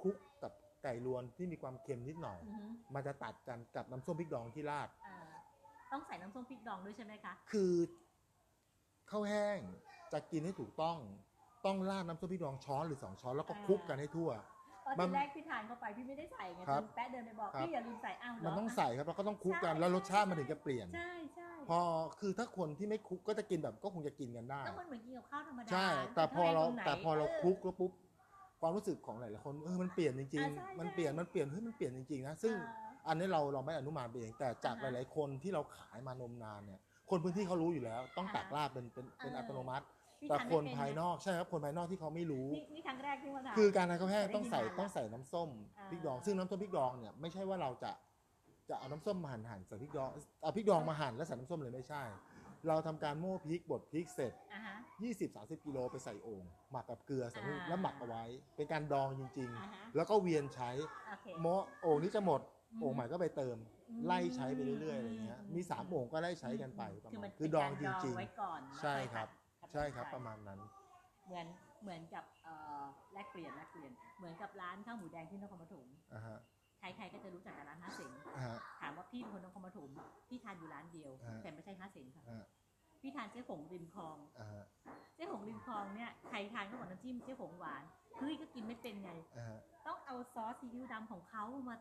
[0.01, 0.51] คลุกกับ
[0.84, 5.18] ไก่รวนที่มีความเค็มนิดหน่อย อือฮึมันจะตัดกันกับน้ำส้มพริกดองที่ราด อ่า
[5.91, 7.74] ต้องใส่น้ำส้มพริกดองด้วยใช่ไหมคะ คือ
[9.11, 9.59] ข้าวแห้ง
[10.16, 10.97] จะกินให้ถูกต้อง
[11.66, 14.30] ต้องราดน้ำส้มพริกดองช้อนหรือสองช้อนแล้วก็คลุกกันให้ทั่ว
[14.86, 21.80] ตอนมันที่แรกพี่ทานเข้าไปพี่ไม่ได้ใส่ไงครัจบนแป๊ะเดินไปบอกครับพี่อย่าลืมใส่อ้าวเหรมันต้องใส่ครับแล้วก็ต้องคลุกกันใช่แล้วรสชาติมันถึงจะเปลี่ยนใช่ใช่พอ
[22.20, 27.91] คือถ้าคนที่ไม่คลุกก็จะกินแบบก็คงจะกินกันได้ต้องมันเหมือนกินกับข้าวธรรมดาใช่ แต่พอเราข้งในแต่พอเราไหนคลุกแล้วปุ๊บ
[28.61, 39.86] ความรู้สึกของหลายๆคนเออมันเปลี่ยนจริงอ่าใช่ๆมันใช่เปลี่ยนมันเปลี่ยนเฮ้ยมันเปลี่ยนจริงๆนะซึ่งอ่าอันนี้เราเราไม่อนุมานไปเองแต่จากหอ่าฮะลาย ๆ คนที่เราขายมานมนานเนี่ยคนพื้นที่เขารู้อยู่แล้ว ต้องตักอ่าลาบเป็นเป็นเป็นเอออัอัตโนมัติ
[40.20, 45.49] พี่แต่ทคนไม่เป็ภายนอกใช่ครับคนภายนอกที่เขาไม่รู้ นี่นี่ครั้งแรกที่มาทานคือการทานข้าวแห้งแต่ได้ต้องใส่ยินมาต้องใส่น้ำส้ม
[45.80, 47.91] อ่า พริกดอง ซึ่งน้ำส้มพริกดองเนี่ยไม่ใช่ว่าเราจะ
[48.70, 50.09] จะเอาน้ำส้มมาหั่นหั่นใส่พริกดอง
[50.41, 52.03] เอาพริกดองมาหั่นแล้วใส่น้ำส้มเลยไม่ใช่
[52.68, 54.76] เราทำการโม่พริกบดพริกเสร็จ อ่าฮะ
[55.22, 58.24] 20-30กิโลไปใส่โอ่งหมักกับเกลือใส่นู่นอ่าแล้วหมักเอาไว้
[58.55, 60.72] เป็นการดองจริง อ่าฮะ ๆ แล้วก็เวียนใช้
[61.09, 61.47] โอเค โม
[61.82, 62.41] โอ่งนี้จะหมด
[62.72, 63.57] อืมโอ่งใหม่ก็ไปเติม
[63.89, 70.59] อืม ไล่ใช้ไปเรื่อยๆอะไรเงี้ยอืมมีสามโอ่งก็ได้ใช้กันไปประคือมามัณนคือดองจเป็นการริง ไว้ก่อนใช่ครับ แล้วๆ ใช่ครับใส่ประมาณนั้น
[71.26, 71.47] เหมือน
[71.82, 76.38] เหมือนกับเอ่อแลกเปลี่ยนแลกเปลี่ยน เหมือนกับร้านข้าวหมูแดงที่นครปฐมอ่าฮะ
[76.80, 79.89] ใครๆก็จะรู้จักกับร้านห้าเสงอ่าฮะ ถามว่าพี่เป็นคนนครปฐม
[80.30, 82.43] พี่ทานอยู่ร้านเดียว อ่า แต่ไม่ใช่ห้าเสงค่ะอ่า
[83.01, 84.63] พี่ทานเจ๊หงริมคลอง อ่าฮะ
[85.16, 87.84] เจ๊หงริมคลองเนี่ยใครทานก็บอกน้ำจิ้มเจ๊หงหวาน
[88.18, 91.76] เฮ้ยก็กินไม่เป็นไง อ่าฮะ ต้องเอาซอสซีอิ๊วดำของเขามา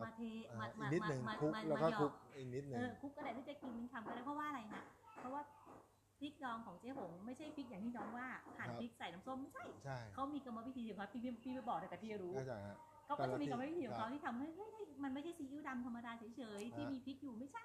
[0.00, 0.20] มา มาเท
[0.50, 4.82] อ่ามาอีมากนิดหนึ่งมาคลุกมาแล้วก็มาหยคลุอกอีกนิดหนึ่เองอคลุกก็ได้ที่จะกินเป็นคำก็ได้เพราะว่าอะไรนะ
[5.18, 5.42] เพราะว่า
[6.20, 8.26] พริกดองของเจ๊หงไม่ใช่พริกอย่างที่น้องว่า
[8.58, 17.64] หั่นพริกใส่น้ำส้มไม่ใช่ใช่เขามีกรรมวิธีของเขาพี่พี่พี่ไม่บอกแต่พี่รู้เข้าใจฮะเขาก็จะมีกรรมวิธีของครัเขาบที่ทำให้เฮ้ยมันไม่ใช่ซีอิ๊วดำธรรมดาเฉยๆที่ฮะมีพริกอยู่ไม่ใช่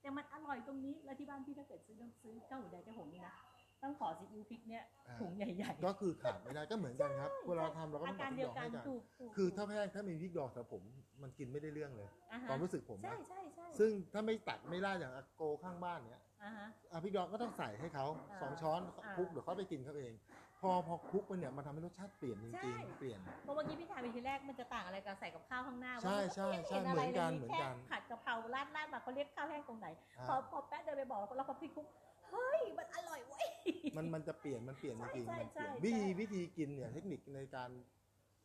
[0.00, 3.34] แต่มันอร่อยตรงนี้แล้วที่บ้านพี่ถ้าเกิดซื้อซื้อข้าวหมูแดงเจ๊หงนี่นะ
[3.82, 10.82] ต้องขอซีอิ๊วพริกเนี่ยอ่าถุงใหญ่ๆ ก็คือขาดไม่ได้ก็เหมือนกันครับเวลาทำเราก็อาต้องการตักพริเดีกยวดองกันให้กันถูกถูกคือถ้าแห้งถ้ามีพริกดองสำหรับผม
[11.22, 20.12] มันกินไม่ได้เรื่องเลยอ่าฮะความรู้สึกผมใช่นะใช่ใช่ซึ่งถ้าไม่ตัดไม่ล่าอย่างอาโกข้างบ้านเนี้ย อ่าฮะ อะพริกดองก็ต้องใส่ให้เขาอ่าสองช้อนอ่าคลุกเดี๋ยวเขาไปกินเขาเอง
[20.60, 29.86] พอพอคลุกไปเนี่ยมันทำให้รสชาติเปลี่ยนจใช่ ริงๆเปลี่ยน เพราะเมื่อกี้พี่ทานไปทีแรกมันจะต่างอะไรกับใส่กับข้าวข้างหน้าใช่ว่าใช่ใช่ห็ะไรเหมือนกันลยเหมือนกัน แค่ผัดกะเพราราดราดมาเขาเรียกข้าวแห้งตรงไหน
[30.18, 31.86] อะพอพอแป๊ะเดินไปบอกแล้วพอพี่คุก
[32.30, 33.48] เฮ้ยมันอร่อยเว้ย
[33.96, 37.70] มันมันจะเปลี่ยนมันเปลี่ยนจริงๆใช่มันเปลี่ยนใช่วิธีใช่วิธีกินเนี่ยเทคนิคในการ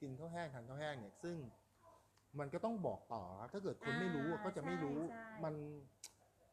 [0.01, 1.37] กินข้าวแห้งทานข้าวแห้งเนี่ยซึ่ง
[2.39, 5.53] มันก็ต้องบอกต่อครับถ้าเกิดคนไม่รู้อะก็จะไม่รู้ ใช่ใช่ มัน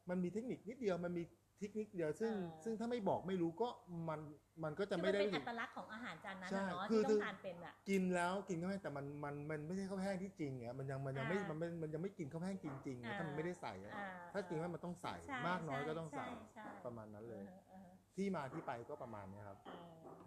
[0.09, 1.23] มันมีเทคนิคนิดเดียวมันมี
[1.59, 3.69] เทคนิคเดียวซึ่งอ่าซึ่งถ้าไม่บอกไม่รู้ก็
[4.09, 4.19] มัน
[4.63, 20.25] มันก็จะคือไม่มันได้ เป็นรู้อัสึกตลักษณ์ของอาหารจานนั้นใช่นะเนาะคือที่คืต้อองทานเป็นอะกินแล้วกินข้าวแห้งแต่มันมันมันไม่ใช่ข้าวแห้งที่จริงอะมันยังมันยังไม่อ่ามัมันไม่มันยังไม่กินข้าวแห้งจริงๆอะอ่าถ้ามันไม่ได้ใส่อะอ่ถ้าจริงว่ามันต้องใส่ใช่มากน้อยก็ต้องใส่ช่ใช่ประมาณนั้นเลยอ่าฮะอ่าฮะที่มาที่ไปก็ประมาณเนี้ยครับ เออแล้วก็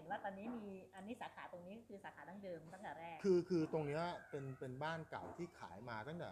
[0.00, 6.30] ห็นว่าตอนนี้มีอันนี้สาขาตรงนี้คือสาขาดั้งเดิมตั้งแต่แรก คือคือตรงเนี้ยเป็นเป็นบ้านเก่าที่ขายมาตั้งแต่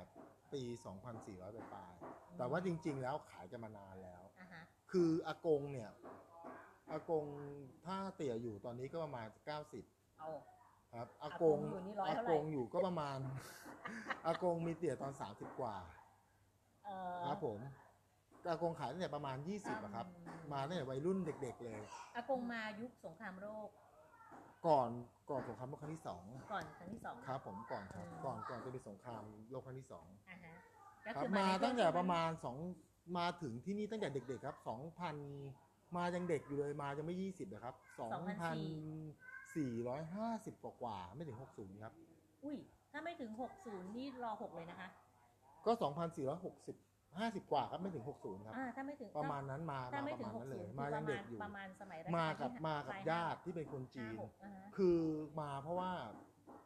[0.52, 0.62] ปี
[1.14, 4.62] 2400ปลายๆแต่ว่าจริง ๆ แล้วขายกันมานานแล้ว อ่าฮะ
[4.92, 5.90] คืออากงเนี่ย
[6.90, 7.24] อากง
[7.86, 9.26] ถ้าเตี่ยอยู่ตอนนี้ก็ประมาณ
[9.74, 10.28] 90เอา
[10.94, 13.18] ครับอาอากกงงอยู่นี่ร้อยอาเท่าไหกร่งอยู่ก็ประมาณ
[14.26, 15.76] อากงมีเตี่ยตอน 30 กว่า
[16.86, 17.58] เออครับผม
[18.46, 21.80] อากงขายตั้งแต่ประมาณ 20อะครับอืมมาตั้งแต่วัยรุ่นเด็ก ๆ เลย
[22.14, 23.68] อากงมายุคสงครามโลก
[24.66, 24.90] ก่อน
[25.30, 26.22] ก่อนสงครามโลกครั้งที่สอง
[26.52, 30.54] ก่อนครั้งที่สองครับ ผมก่อนครับอืมก่อนก่อนจะมีสงครามโลกครั้งที่สองอ่าฮะ
[31.04, 32.56] ก็ครับคือมาในตั้งแต่ช่วประมาณสอง
[33.18, 35.16] มาถึงที่นี่ตั้งแต่เด็ก ๆ ครับสองพัน
[35.96, 38.10] มายังเด็กอยู่เลยมายังไม่ยี่สิบนะครับสอง
[38.40, 38.58] พัน
[39.56, 41.92] สี่ร้อยห้าสิบกว่าๆไม่ถึงหกศูนย์ครับ
[42.44, 42.56] อุ้ย
[42.92, 43.30] ถ้าไม่ถึง
[43.62, 44.88] 60 นี่รอ 6 เลยนะคะ
[45.66, 46.76] ก็สองพันสี่ร้อยหกสิบ
[47.20, 54.98] ห้าสิบกว่าครับไม่ถึงหกศูนย์ครับ อ่าถ้าไม่ถึงประมาณนั้นมาถ้ามาไม่ประถึงมาณนั้นเลย60มาคือยังเด็กอยู่ ประมาณสมัยรัชมาลกับที่มากับปลญาติที่เป็นคนจีน ห้าหกอ่าฮะ คือ
[55.40, 55.92] มาเพราะว่า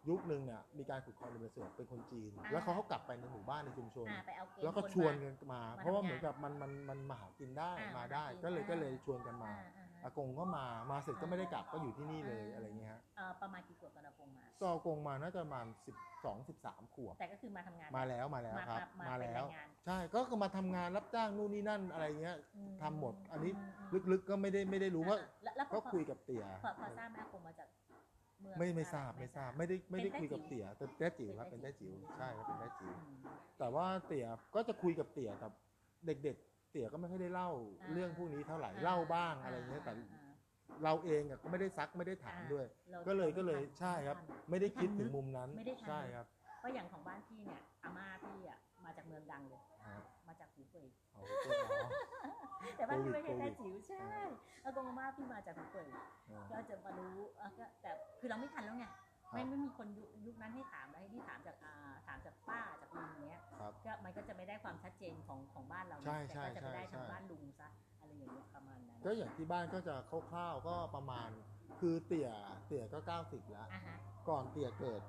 [0.08, 27.68] ยุคหนึ่งเนี่ยมีการขุดคลองเป็นเสือเป็นคนจีน อ่า แล้วเขาเขากลับไปในหมู่บ้านในชุมชน อ่าไปเอาเกณฑ์แล้วก็คชวนมา กันมามา เพราะว่าทำงานเหมือนกับมันมันมันมาหากินได้อ่ามมาได้มาหากินก็เลยได้ ก็เลยชวนกันมา อ่า อ่าฮะอากงก็มามาเสร็จก็ไม่ได้กลับก็อยู่ที่นี่เลยอ่าอะไรเงี้ยฮะเอ่อประมาณกี่ขวบตอนอากงมา ก็อากงมาน่าจะประมาณสิบสองสิบสามขวบแต่ก็คือมาทำงาน มาแล้วมาแล้วครับ มามาเป็นแล้วแรงงาน ใช่ก็คือมาทำงานรับจ้างนู่นนี่นั่นอะไรเงี้ยอืทำหมดอันนี้มอืมลึกๆก็ไม่ได้ไม่ได้รู้ว่าแล้วแล้วพอก็คุยกับเตี๋ยพอพอทราบไหมอากงมาจาก
[28.40, 33.16] เมืองไม่ไม่อะทราบไม่ทราบทไม่ได้ไม่ได้เป็นแต้คุยกับจิ๋วเตี๋ยแต่แต้จิ๋วครับเป็เป็นนแต้แต้จิ๋จิ๋ววใช่ครับเป็นแต้จิ๋ว อืม
[33.58, 35.48] แต่ว่าเตี๋ยก็จะคุยกับเตี๋ยแต่
[36.06, 37.50] เด็กๆ เตี๋ยก็ไม่ค่อยได้เล่า
[37.80, 40.30] อ่าเรื่องพวกนี้เท่าไหร่อ่าเล่าบ้างอะไรเงี้ยแต่อ่า
[40.84, 46.26] เราเองอะก็ไม่ได้ซักไม่ได้ถามด้วยราก็เลยราก็เลยไม่ทันใช่ครับ ไม่ทันไม่ได้คิดไม่ทันถึงมุมนั้นไม่ได้ทัน ใช่ครับ
[46.58, 49.98] เพราะอย่างของบ้านพี่เนี่ยอาม่าพี่อะมาจากเมืองดังเลย ฮะ
[50.28, 51.88] มาจากหูเป่ยเอาพวกเรา
[52.76, 54.06] แต่บ้านพี่ไม่ใช่โควิแค่ดจิ๋วใช่
[54.64, 55.88] อากงอาม่าพี่มาจากหูเป่ย
[56.28, 59.00] เออ ก็จะมารู้เอ่อก็แต่คือเราไม่ทันแล้วไงครับ
[59.32, 61.74] ไม่ไม่มีคนยุคยุคนั้นให้ถามแล้วให้ที่ถามจากอ่า
[62.06, 67.68] ถามจากป้าจากลุงเนี้ยครับ ก็มันก็จะไม่ได้ความชัดเจนของของบ้านเรานะใช่ใช่แต่ก็จะไปได้ใช่ ทางใช่บ้านลุงซะ
[68.00, 69.94] อะไรอย่างเงี้ยประมาณนั้นก็อย่างที่บ้านก็จะ
[70.30, 71.28] คร่าวๆก็ประมาณ
[71.80, 72.30] คือเตี่ย
[72.66, 73.96] เตี่ยก็ 90 แล้ว อ่าฮะ
[74.28, 75.00] ก่อนเตี่ยเกิด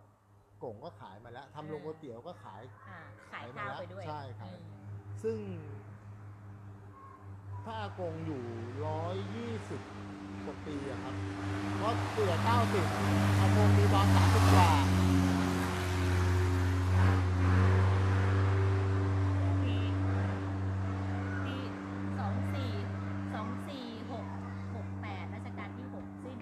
[0.63, 2.99] กงก็ขายมาแล้วทำโรงก๋วยเตี๋ยวก็ขาย อ่า
[3.32, 4.86] ขายข้าวไปด้วยใช่ครับ อืม
[5.24, 5.38] ซึ่ง
[7.65, 8.43] ถ้าอากงอยู่
[8.86, 9.82] ร้อยยี่สิบ
[10.45, 11.15] กว่าปีอะครับ
[11.77, 12.85] เพราะเตี่ยเก้าสิบ
[13.39, 14.69] อากงมีบอลสามสิบกว่า
[19.63, 19.75] ปี
[21.45, 21.55] ปี
[22.19, 22.71] สองสี่
[23.33, 24.25] สองสี่หก
[24.75, 26.39] หกแปดรัชกาลที่หกสิ้น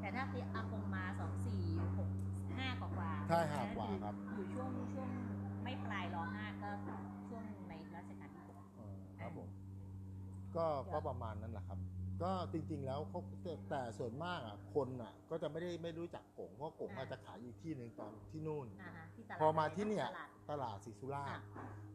[0.00, 1.62] แต่ถ้าปีอากงมาสองสี่
[1.98, 2.10] หก
[2.58, 5.08] ห้ากว่าๆ ใช่ห้ากว่าครับ อยู่ช่วงช่วง
[5.64, 6.70] ไม่ปลายรอห้าก็
[7.28, 9.48] ช่วงในรัชกาลที่หก เออครับผม
[10.56, 11.78] ก็ก็ประมาณนั้นแหละครับ
[12.26, 21.46] ก็จริงๆแล้วเขาแต่แต่ส่วนมากอะคนอะก็จะไม่ได้ไม่รู้จักกงเพราะกงอาจจะขายอยู่ที่หนึ่งตอนที่นู่น อ่าฮะที่ตลาดพอมาที่เนี่ยตลาด ตลาดศรีสุราษอะฎร์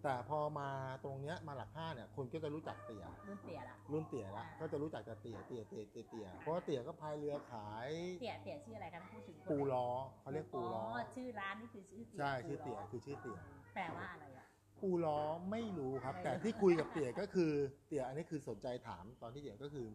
[0.04, 0.70] แต่พอมา
[1.04, 7.90] ตรงเนี้ยมาหลักห้าเนี่ยคนก็จะรู้จักเตี๋ยรุ่นเตี่ยละ รุ่นเตี๋ยละอ่า ก็จะรู้จักแต่เตี๋ยเตี๋ยเตี๋ยเตี๋ยเตี๋ยเพราะว่าเตี๋ยก็พายเรือขาย
[8.22, 9.88] เตี่ยเตี่ยชื่ออะไรคะพูดถึงคนปูล้อ
[10.22, 13.40] เขาเรียกปูล้ออชื่อร้านนี่คือชื่อเตี่ยใช่ชื่อปูเตี๋ยล้คือชื่อเตี๋ย
[13.76, 14.46] แปลว่าอะไรอะ
[14.82, 15.20] ปูล้อ
[15.52, 17.52] ไม่รู้ครับ ไม่รู้ แต่ที่คุยกับเตี๋ยก็คือ
[17.88, 19.88] เตี๋ยอันนี้คือสนใจถามตอนที่เตี๋ยก็คือ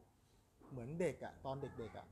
[0.70, 2.06] เหมือนเด็กอะตอนเด็กๆอะ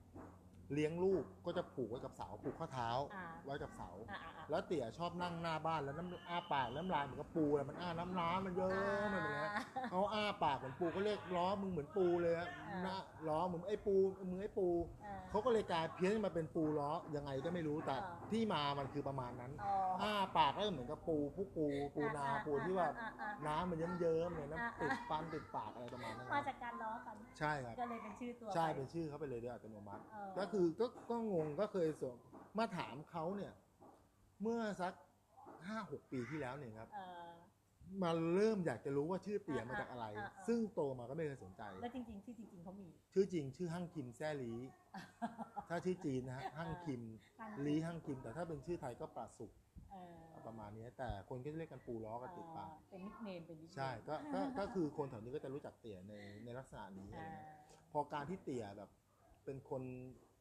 [0.72, 9.50] เลี้ยงลูกก็จะผูกไว้กับเสาผูกข้อเท้าอ่า ไว้กับเสา อ่าอ่าอ่าแล้วเตี๋ยชอบนั่งหน้าบ้านแล้วน้ำอ้าปากน้ำลายเหมือนกับปูเลยมันอ้าน้ำร้านมันเยอะมันเป็นอย่างเงี้ย
[9.90, 12.94] เขาอ้าปากเหมือนปูก็เรียกล้อมึงเหมือนปูเลยอะอ่าหน้า
[13.28, 13.94] ล้อเหมือนไอ้ปู
[14.30, 14.68] มือไอ้ปู
[15.04, 32.14] อ่า เขาก็เลยกลายเพี้ยนมาเป็นปูล้อยังไงก็ไม่รู้แต่อ่า ที่มามันคือประมาณนั้นอ๋ออ้าปากก็เหมือนกับปูพวกปูปูนาปูที่ว่าอ่อ่อ่าน้ำมันเยิ้มๆเลยนะอ่าติดฟันติดปากอะไรประมาณนั้นมานะจากการล้อกัน ใช่ครับ ก็เลยเป็นชื่อตัวใช่ไป เป็นชื่อเขาไปเลยโดยอัตโนมัติ เออ ก็คือก็ก็งงก็เคยส่ง
[32.58, 33.52] มาถามเขาเนี่ย
[34.42, 34.92] เมื่อสัก
[35.66, 37.30] ห้าหกปีที่แล้วเนี่ยครับ เออ
[38.02, 44.52] มาเริ่มอยากจะรู้ว่าชื่อเตี่ยมาจากอะไร อ่าอ่าอ่า ซึ่งโตมาก็ไม่เคยสนใจ แล้วจริงๆชื่อจริง ๆเขามี ชื่อจริงชื่อฮั่งคิมแซ่ลี
[45.68, 47.02] ถ้าชื่อจีนนะฮะฮั่งคิม
[47.40, 49.52] ตั้งลีฮั่งคิม แต่ถ้าเป็นชื่อไทยก็ปราสุก
[49.92, 49.96] เอ
[50.36, 57.48] อประมาณนี้แต่คนก็จะเรียกกันปูล้อกันติดปาก เออเป็น nickname เป็น nickname ใช่ก็ก็ก็คือคนแถวนี้ก็จะรู้จักเตี่ยในในลักษณะนี้อะไรอ่าเงี้ย
[57.92, 58.90] พอการที่เตี่ยแบบ
[59.44, 59.82] เป็นคน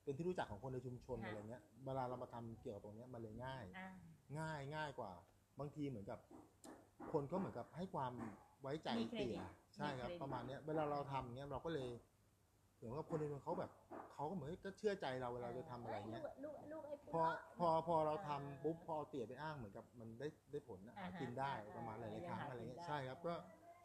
[0.03, 3.89] เป็นที่รู้จักของคนในชุมชนค่ะ อะไรเงี้ยเวลาเรามาทำเกี่ยวกับตรงเนี้ยมันเลยง่าย อ่า
[4.39, 5.11] ง่ายง่ายกว่า
[5.59, 6.19] บางทีเหมือนกับ
[7.11, 8.13] คนก็เหมือนกับให้ความ
[8.61, 9.43] ไว้ใจมีเครดิตเตี่ย
[9.75, 11.89] ใช่ครับ มีเครดิต ประมาณเนี้ยเวลาเราทำเงี้ยเราก็เลย
[12.75, 13.71] เหมือนกับคนในเมืองเขาแบบ
[14.13, 17.21] เขาก็เหมือนก็เชื่อใจเราเวลาเราจะทำอะไรเงี้ย ลูกลูกไอ้ปูพอ
[17.59, 23.33] พอพอเราทำอ่าปุ๊บพอเอาเตี่ยไปอ้างเหมือนกับมันได้ได้ผลนะอ่าฮะกินได้อ่าประมาณหลายๆครั้งยังหาอะไรเงี้ยกินได้ใช่ครับก็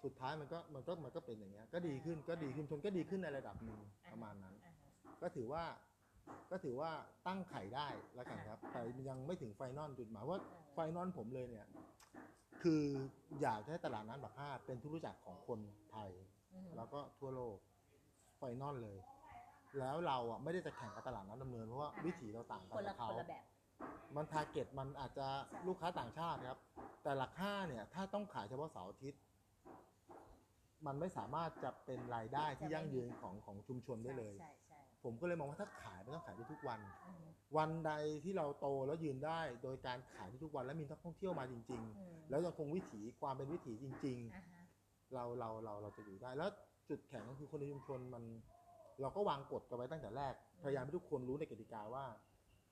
[0.04, 3.80] สุดท้ายมันก็มันก็มันก็เป็นอย่างเงี้ยก็ดีขึ้นก็ดีขึ้นชนก็ดีขึ้นในระดับหนึ่ง
[4.12, 4.90] ประมาณนั้น อ่าฮะ
[5.22, 5.64] ก็ถือว่า
[6.50, 6.90] ก็ถือว่า
[7.26, 10.38] ตั้งไข่ได้แล้วกันครับ แต่ยังไม่ถึง final จุดหมายว่า
[10.74, 11.66] final ผมเลยเนี่ย
[12.62, 12.82] คือ
[13.40, 15.60] อยากให้ตลาดน้ำหลักห้าเป็นที่รู้จักของคน
[15.90, 16.10] ไทย
[16.52, 17.56] อืม แล้วก็ทั่วโลก
[18.38, 18.98] final เลย
[19.78, 23.44] แล้วเราอะไม่ได้จะแข่งกับตลาดน้ำดำเนินเพราะว่าวิถีเราต่างกันคนละกับเขาคนละแบบ
[24.16, 26.60] มัน target มันอาจจะใช่ลูกค้าต่างชาติครับ
[27.02, 29.20] แต่หลักห้าเนี่ย ถ้าต้องขายเฉพาะเสาร์อาทิตย์
[30.86, 34.67] มันไม่สามารถจะเป็นรายได้ที่ยั่งยืนของของชุมชนได้เลย ใช่ใช่
[35.02, 37.24] ผมก็เลยมองว่าถ้าขายมันต้องขายได้ทุกวันอืม
[37.56, 37.92] วันใด
[38.24, 46.50] ที่เราโตแล้วยืนได้ โดยการขายได้ทุกวันและมีนักท่องเที่ยวมาจริงอืมๆแล้วยังคงวิถีความเป็นวิถีจริงอ่าฮะๆเราเราเราเราจะอยู่ได้ แล้ว
[46.88, 48.24] จุดแข็งก็คือคนในชุมชนมัน
[49.00, 52.06] เราก็วางกฎกันไว้ตั้งแต่แรก พยายามให้ทุกคนรู้ในกติกาว่า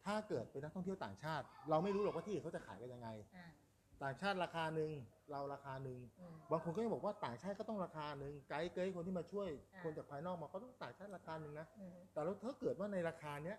[0.04, 3.46] ถ้าเกิดเป็นนักท่องเที่ยวต่างชาติ เราไม่รู้หรอกว่าที่อื่นเขาจะขายกันยังไงอ่า
[4.02, 4.90] ต่างชาติราคาหนึ่ง
[5.30, 13.58] เราราคาหนึ่งอืม บางคนก็ยังบอกว่าต่างชาติก็ต้องราคาหนึ่งไกด์เกย์คนที่มาช่วยอ่า คนจากภายนอกมาก็ต้องต่างชาติราคาหนึ่งนะอืมแต่แล้วถ้าเกิดว่าในราคาเนี้ย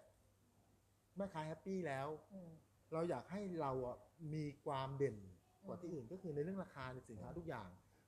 [1.18, 2.50] แม่ค้า happy แล้ว อืม
[2.94, 3.98] เราอยากให้เราอะ
[4.34, 5.18] มีความเด่น
[5.68, 7.68] กว่าที่อื่น ก็คือในเรื่องราคาในสินค้าทุกอย่าง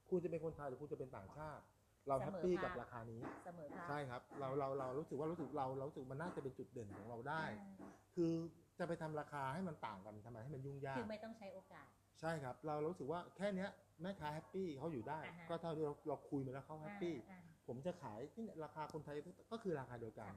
[0.10, 1.64] คุณจะเป็นคนไทยหรือคุณจะเป็นต่างชาติ
[2.08, 8.32] เรา happy กับราคานี้ เสมอภาคใช่ครับเราเราเรารู้สึกว่ารู้สึกเราเรารู้สึกมันน่าจะเป็นจุดเด่นของเราได้อ่าคือ
[8.80, 11.90] จะไปทำราคาให้มันต่างกันทำไมให้มันยุ่งยากคือไม่ต้องใช้โอกาส
[12.20, 13.70] ใช่ครับ เรารู้สึกว่าแค่เนี้ย
[14.02, 19.16] แม่ค้า happy เขาอยู่ได้ อ่าฮะ ก็เท่าที่เราเราคุยมาแล้วเขา happy อ่าผมจะขายที่เนี่ยราคาคนไทย
[19.52, 20.32] ก็คือราคาเดียวกัน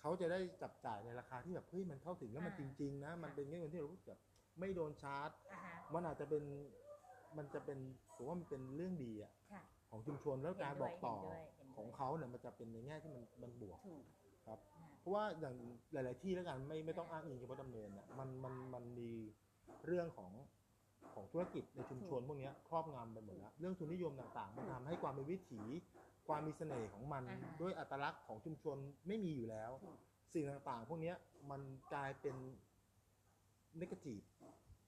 [0.00, 4.20] เขาจะได้จับจ่ายในราคาที่แบบเฮ้ยมันเข้าถึงแล้วมันจอ่าริง ๆ นะ มันเป็นเงินที่เรารู้สึกแบบ
[4.58, 6.42] ไม่โดนชาร์จ อ่าฮะมันอาจจะเป็น
[7.36, 7.78] มันจะเป็น
[8.16, 14.04] ผมว่ามันเป็นเรื่องดีอะค่ะ ของชุมชนแล้วการบอกต่อเห็นด้วยเห็นด้วย ของเขาเนี่ยมันจะเป็นในแง่ที่มันมันบวก ถูก
[14.46, 15.54] ครับ อ่า เพราะว่าอย่าง
[15.92, 19.10] หลาย ๆ ที่แล้วกันไม่ไม่ต้องอ้างอิงเฉพาะดำเนินนะมันมันมันมี
[19.86, 20.32] เรื่องของ
[21.14, 25.62] ของธุรกิจในชุมชนพวกเนี้ยครอบงำไปหมดแล้ว เรื่องทุนนิยมต่างๆ มันทำให้ความเป็นวิถี
[26.28, 28.76] ความมีเสน่ห์ของมันอ่าฮะด้วยอัตลักษณ์ของชุมชน
[29.06, 29.96] ไม่มีอยู่แล้วถูก
[30.32, 31.16] สิ่งต่างๆ พวกเนี้ย
[31.50, 31.60] มัน
[31.94, 32.36] กลายเป็น
[33.80, 34.20] นกาทีฟ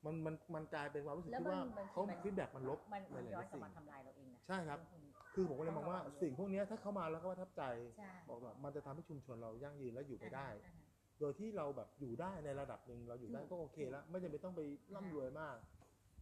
[0.04, 7.62] มันมันมันกลายเป็นความรู้สึกแล้วที่ว่ามันเขามันฟีดแบ็กมันลบมันในมันหลาย้อนยๆกลับสิ่งมาทำลายเราเองนะใช่ครับเองพวกนี้คือผมก็เลยมองว่าต้องระวังสิ่งพวกเนี้ยถ้าเข้ามาแล้วก็ประทับใจ
[7.98, 10.88] ใช่บอกว่ามันจะทำให้ชุมชนเรายั่งยืนและอยู่ไปได้อ่าฮะ
[11.20, 14.60] โดยที่เราแบบอยู่ได้ในระดับหนึ่งเราอยู่ได้ถูกก็โอเคแล้ว ไม่จำเป็นต้องไป
[14.94, 15.56] ร่ำรวยมาก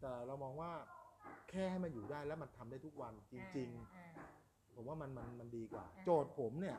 [0.01, 0.72] แต่เรามองว่า
[1.51, 4.09] แค่ให้มันอยู่ได้แล้วมันทำได้ทุกวันจริงอ่า
[4.42, 6.78] ๆ ผมว่ามันมันมันดีกว่า อ่า โจทย์ผมเนี่ย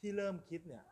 [0.00, 0.84] ที่เริ่มคิดเนี่ย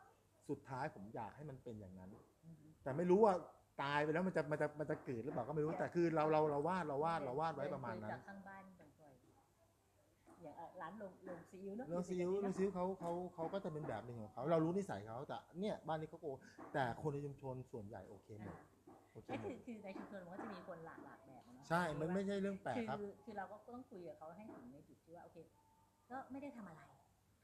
[0.48, 2.10] สุดท้ายผมอยากให้มันเป็นอย่างนั้น
[2.44, 3.34] อืม แต่ไม่รู้ว่า
[3.82, 16.26] ตายไปแล้วมันจะมันจะมันจะเกิดหรือเปล่าก็ไม่รู้แต่คือเราเราเราวาดเราวาดเราวาดไว้ประมาณนั้นจากข้างบ้านบ่อยๆอย่างเอ่อร้านลงลงซีอิ๊วเนอะแล้วซิวแล้วซิวเขาเขาเขาก็จะเป็นแบบหนึ่งของเขาเรารู้นิสัยเขาแต่เนี่ยบ้านนี้เขาโก
[16.74, 25.38] แต่คนในชุมชนส่วนใหญ่โอเคหมดอ่าโอเคใช่หมคือดคือในชุมชนมันก็จะมีคนหลากหลากแบบอะเนาะใช่ มันไม่ใช่เรื่องแปลกคือครับคือเราก็ต้องคุยกับเขาให้ถึงในจุดที่ว่าโอเค
[26.10, 26.82] ก็ไม่ได้ทำอะไร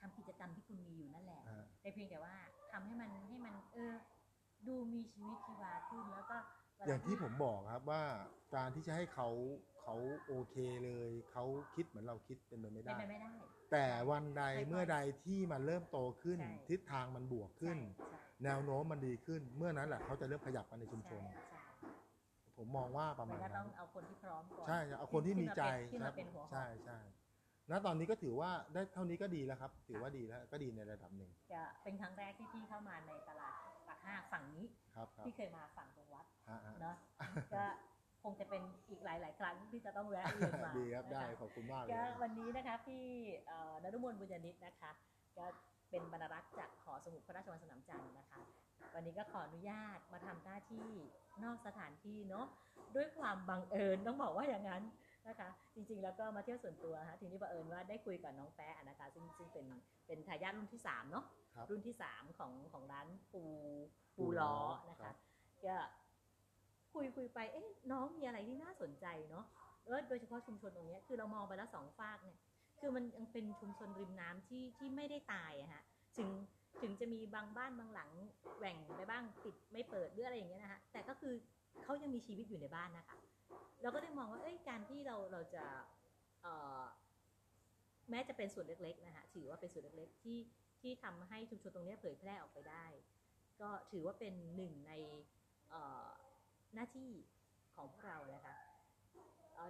[0.00, 2.34] ทำกิจกรรมที่คุณมีอยู่นั่นแหละอ่าแต่เพียงแต่ว่า
[2.72, 3.94] ทำให้มันให้มันเออ
[4.66, 6.36] ดูมีชีวิตชีวาขึ้นแล้วก็
[6.76, 8.02] เวลอย่างที่ผมบอกครับว่า
[8.54, 9.28] การที่จะให้เขา
[9.82, 9.96] เขา
[10.26, 11.44] โอเคเลยเขา
[11.74, 13.32] คิดเหมือนเราคิดเป็นไปไม่เป็นได้ไปไม่ได้
[13.72, 21.57] แต่วันใดค่อยๆเมื่อใดที่มันเริ่มโตขึ้นใช่ทิศทางมันบวกขึ้นใช่แนวโน้มมันดีขึ้น เมื่อนั้นแหละเขาจะเริ่มขยับกันในชุมชนใช่ใช่
[22.59, 26.98] ผมมองว่าประมัมานณก็ต้นั้อนงเอาคนที่พร้อมก่อนใช่เอาคนที่มีใจที่คมารับเป็นหัวหอกใช่ใช่
[27.70, 36.96] ณตอนนี้ก็ถือว่าได้เท่านี้ก็ดีแล้วครับ ถือว่าดีแล้วก็ดีในระดับหนึ่งจะเป็นครั้งแรกที่พี่เข้ามาในตลาดปากห้าฝั่งนี้ครับครับที่เคยมาฝั่งตรงวัดฮะฮะเนาะ
[37.54, 37.64] ก็
[38.22, 43.04] คงจะเป็นอีกหลาย ๆ ครั้งที่จะต้องแวะเวียนมาดีครับได้นะะขอบคุณมากเลยก็วันนี้นะคะพี่
[43.46, 44.90] เอ่อนรุมนบุญญานิตนะคะ
[45.38, 45.46] ก็
[45.90, 48.42] เป็นบรรณารักษ์จากหอสมุดพระราชวังสนามจันทร์นะคะ
[48.95, 50.91] วันนี้ก็ขออนุญาตมาทำหน้าที่
[51.45, 52.47] นอกสถานที่เนาะ
[52.97, 54.82] ด้วยความบังเอิญต้องบอกว่าอย่างนั้น
[55.28, 59.66] นะคะจริงๆแล้วก็มาเที่ยวส่วนตัวนะคะทีนี้บังเอิญว่าได้คุยกับน้องแป๊ะนะคะซึ่งซึ่งเป็น
[60.07, 61.24] เป็นทายาทรุ่นที่สามเนาะ
[61.55, 63.43] ครับรุ่นที่สามของของร้านปู
[64.16, 64.57] ปูปูล้ล้ออ
[64.91, 65.14] นะครัคะบ
[65.64, 65.76] ก็
[66.95, 69.45] คุยคุยไปเอ๊ะน้องมีอะไรที่น่าสนใจเนาะ
[69.89, 72.39] แล้วโดยเฉพาะชุมชนตรงเนี้ยคือเรามองไปแล้วสองฝากเนี่ย
[72.80, 75.82] คือมันยังเป็นชุมชนริมน้ำที่ที่ไม่ได้ตายอะฮะ
[76.16, 76.28] ถึง
[76.82, 78.10] ถึงจะมีบางบ้านบางหลัง
[78.56, 81.34] แหว่งไปบ้างปิดไม่เปิดหรืออะไรอย่างเงี้ยนะฮะแต่ก็คือ
[81.82, 83.16] เขายังมีชีวิตอยู่ในบ้านนะคะ
[83.82, 85.64] เราก็ได้มองว่าเอ้ยการที่เราเราจะ
[86.42, 86.82] เอ่อ
[88.10, 90.38] แม้จะเป็นส่วนเล็กๆนะคะถือว่าเป็นส่วนเล็กๆที่
[90.80, 92.84] ที่ทำให้ชุมชนตรงนี้เผยแพร่ออกไปได้
[93.60, 94.92] ก็ถือว่าเป็นหนึ่งใน
[96.74, 97.10] หน้าที่
[97.74, 98.56] ของพวกเรานะคะ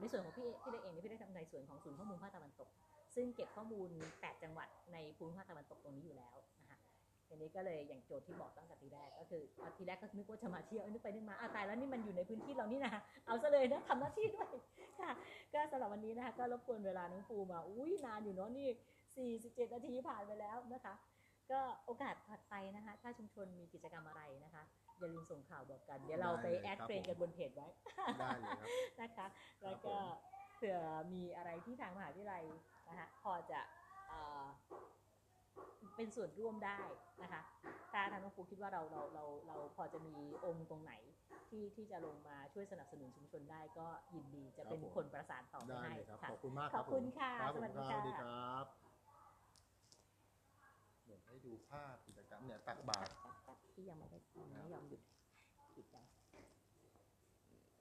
[0.01, 2.69] ในส่วนของพี่พี่เล็กเองนี่พี่ได้ทำในส่วนของศูนย์ข้อมูลภาคตะวันตก
[3.15, 6.37] ซึ่งเก็บข้อมูล 8 จังหวัดในภูมิภาคตะวันตกตรงนี้อยู่แล้ว
[7.29, 12.93] ทีนี้ก็เลยอย่างโจทย์ที่บอกตั้งแต่ทีแรกก็คืออะทีแรกก็นึกว่าจะมาเที่ยวนึกไปนึกมาอ้าวตายแล้วนี่มันอยู่ในพื้นที่เรานี่นะ
[13.27, 14.49] เอาซะเลยนะทำหน้าที่ด้วย
[15.01, 15.11] ค่ะ
[15.53, 18.69] ก็สำหรับวันนี้นะคะก็รบกวนเวลาน้องปูมาอุ้ยนานอยู่เนาะนี่
[19.41, 20.95] 47 นาทีผ่านไปแล้วนะคะ
[21.51, 24.63] ก็โอกาสถัดไปนะคะ ถ้าชุมชนมีกิจกรรมอะไรนะคะ
[24.99, 27.69] อย่าลืมส่งข่าวบอกกัน เดี๋ยวเราไปได้เลยแอดครับเฟรนผมกันบนเพจไว้
[28.19, 28.69] ได้เลยครับ
[29.01, 29.27] นะคะ
[29.63, 30.03] แล้วผก็ม
[30.55, 30.79] เผื่อ
[31.13, 32.45] มีอะไรที่ทางมหาวิทยาลัย
[32.89, 33.78] นะคะพอจะเอ่อ
[35.99, 36.81] เป็นส่วนร่วมได้
[37.23, 37.43] นะคะ
[37.93, 40.93] ถ้าทางน้องปูคิดว่าเราเราเราเราพอจะมีองค์ตรงไหน
[41.49, 48.67] ที่ที่จะลงมาช่วยสนับสนุนชุมชนได้ก็ยินดีจะเป็นคนประสานต่อไปได้ให้เลยครับค่ะขอบคุณมากขอบคุณค่ะรับสวัสดีผมรับสวัสดีค่ะครับ
[51.07, 53.11] เดี๋ยวให้ดูภาพกิจกรรมเนี่ยตักบาตร
[53.75, 54.19] ที่ยังไม่ได้
[54.53, 55.03] ไม่ยอมหยุด
[55.75, 56.05] หยุดยัง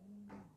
[0.02, 0.08] อื
[0.44, 0.57] ม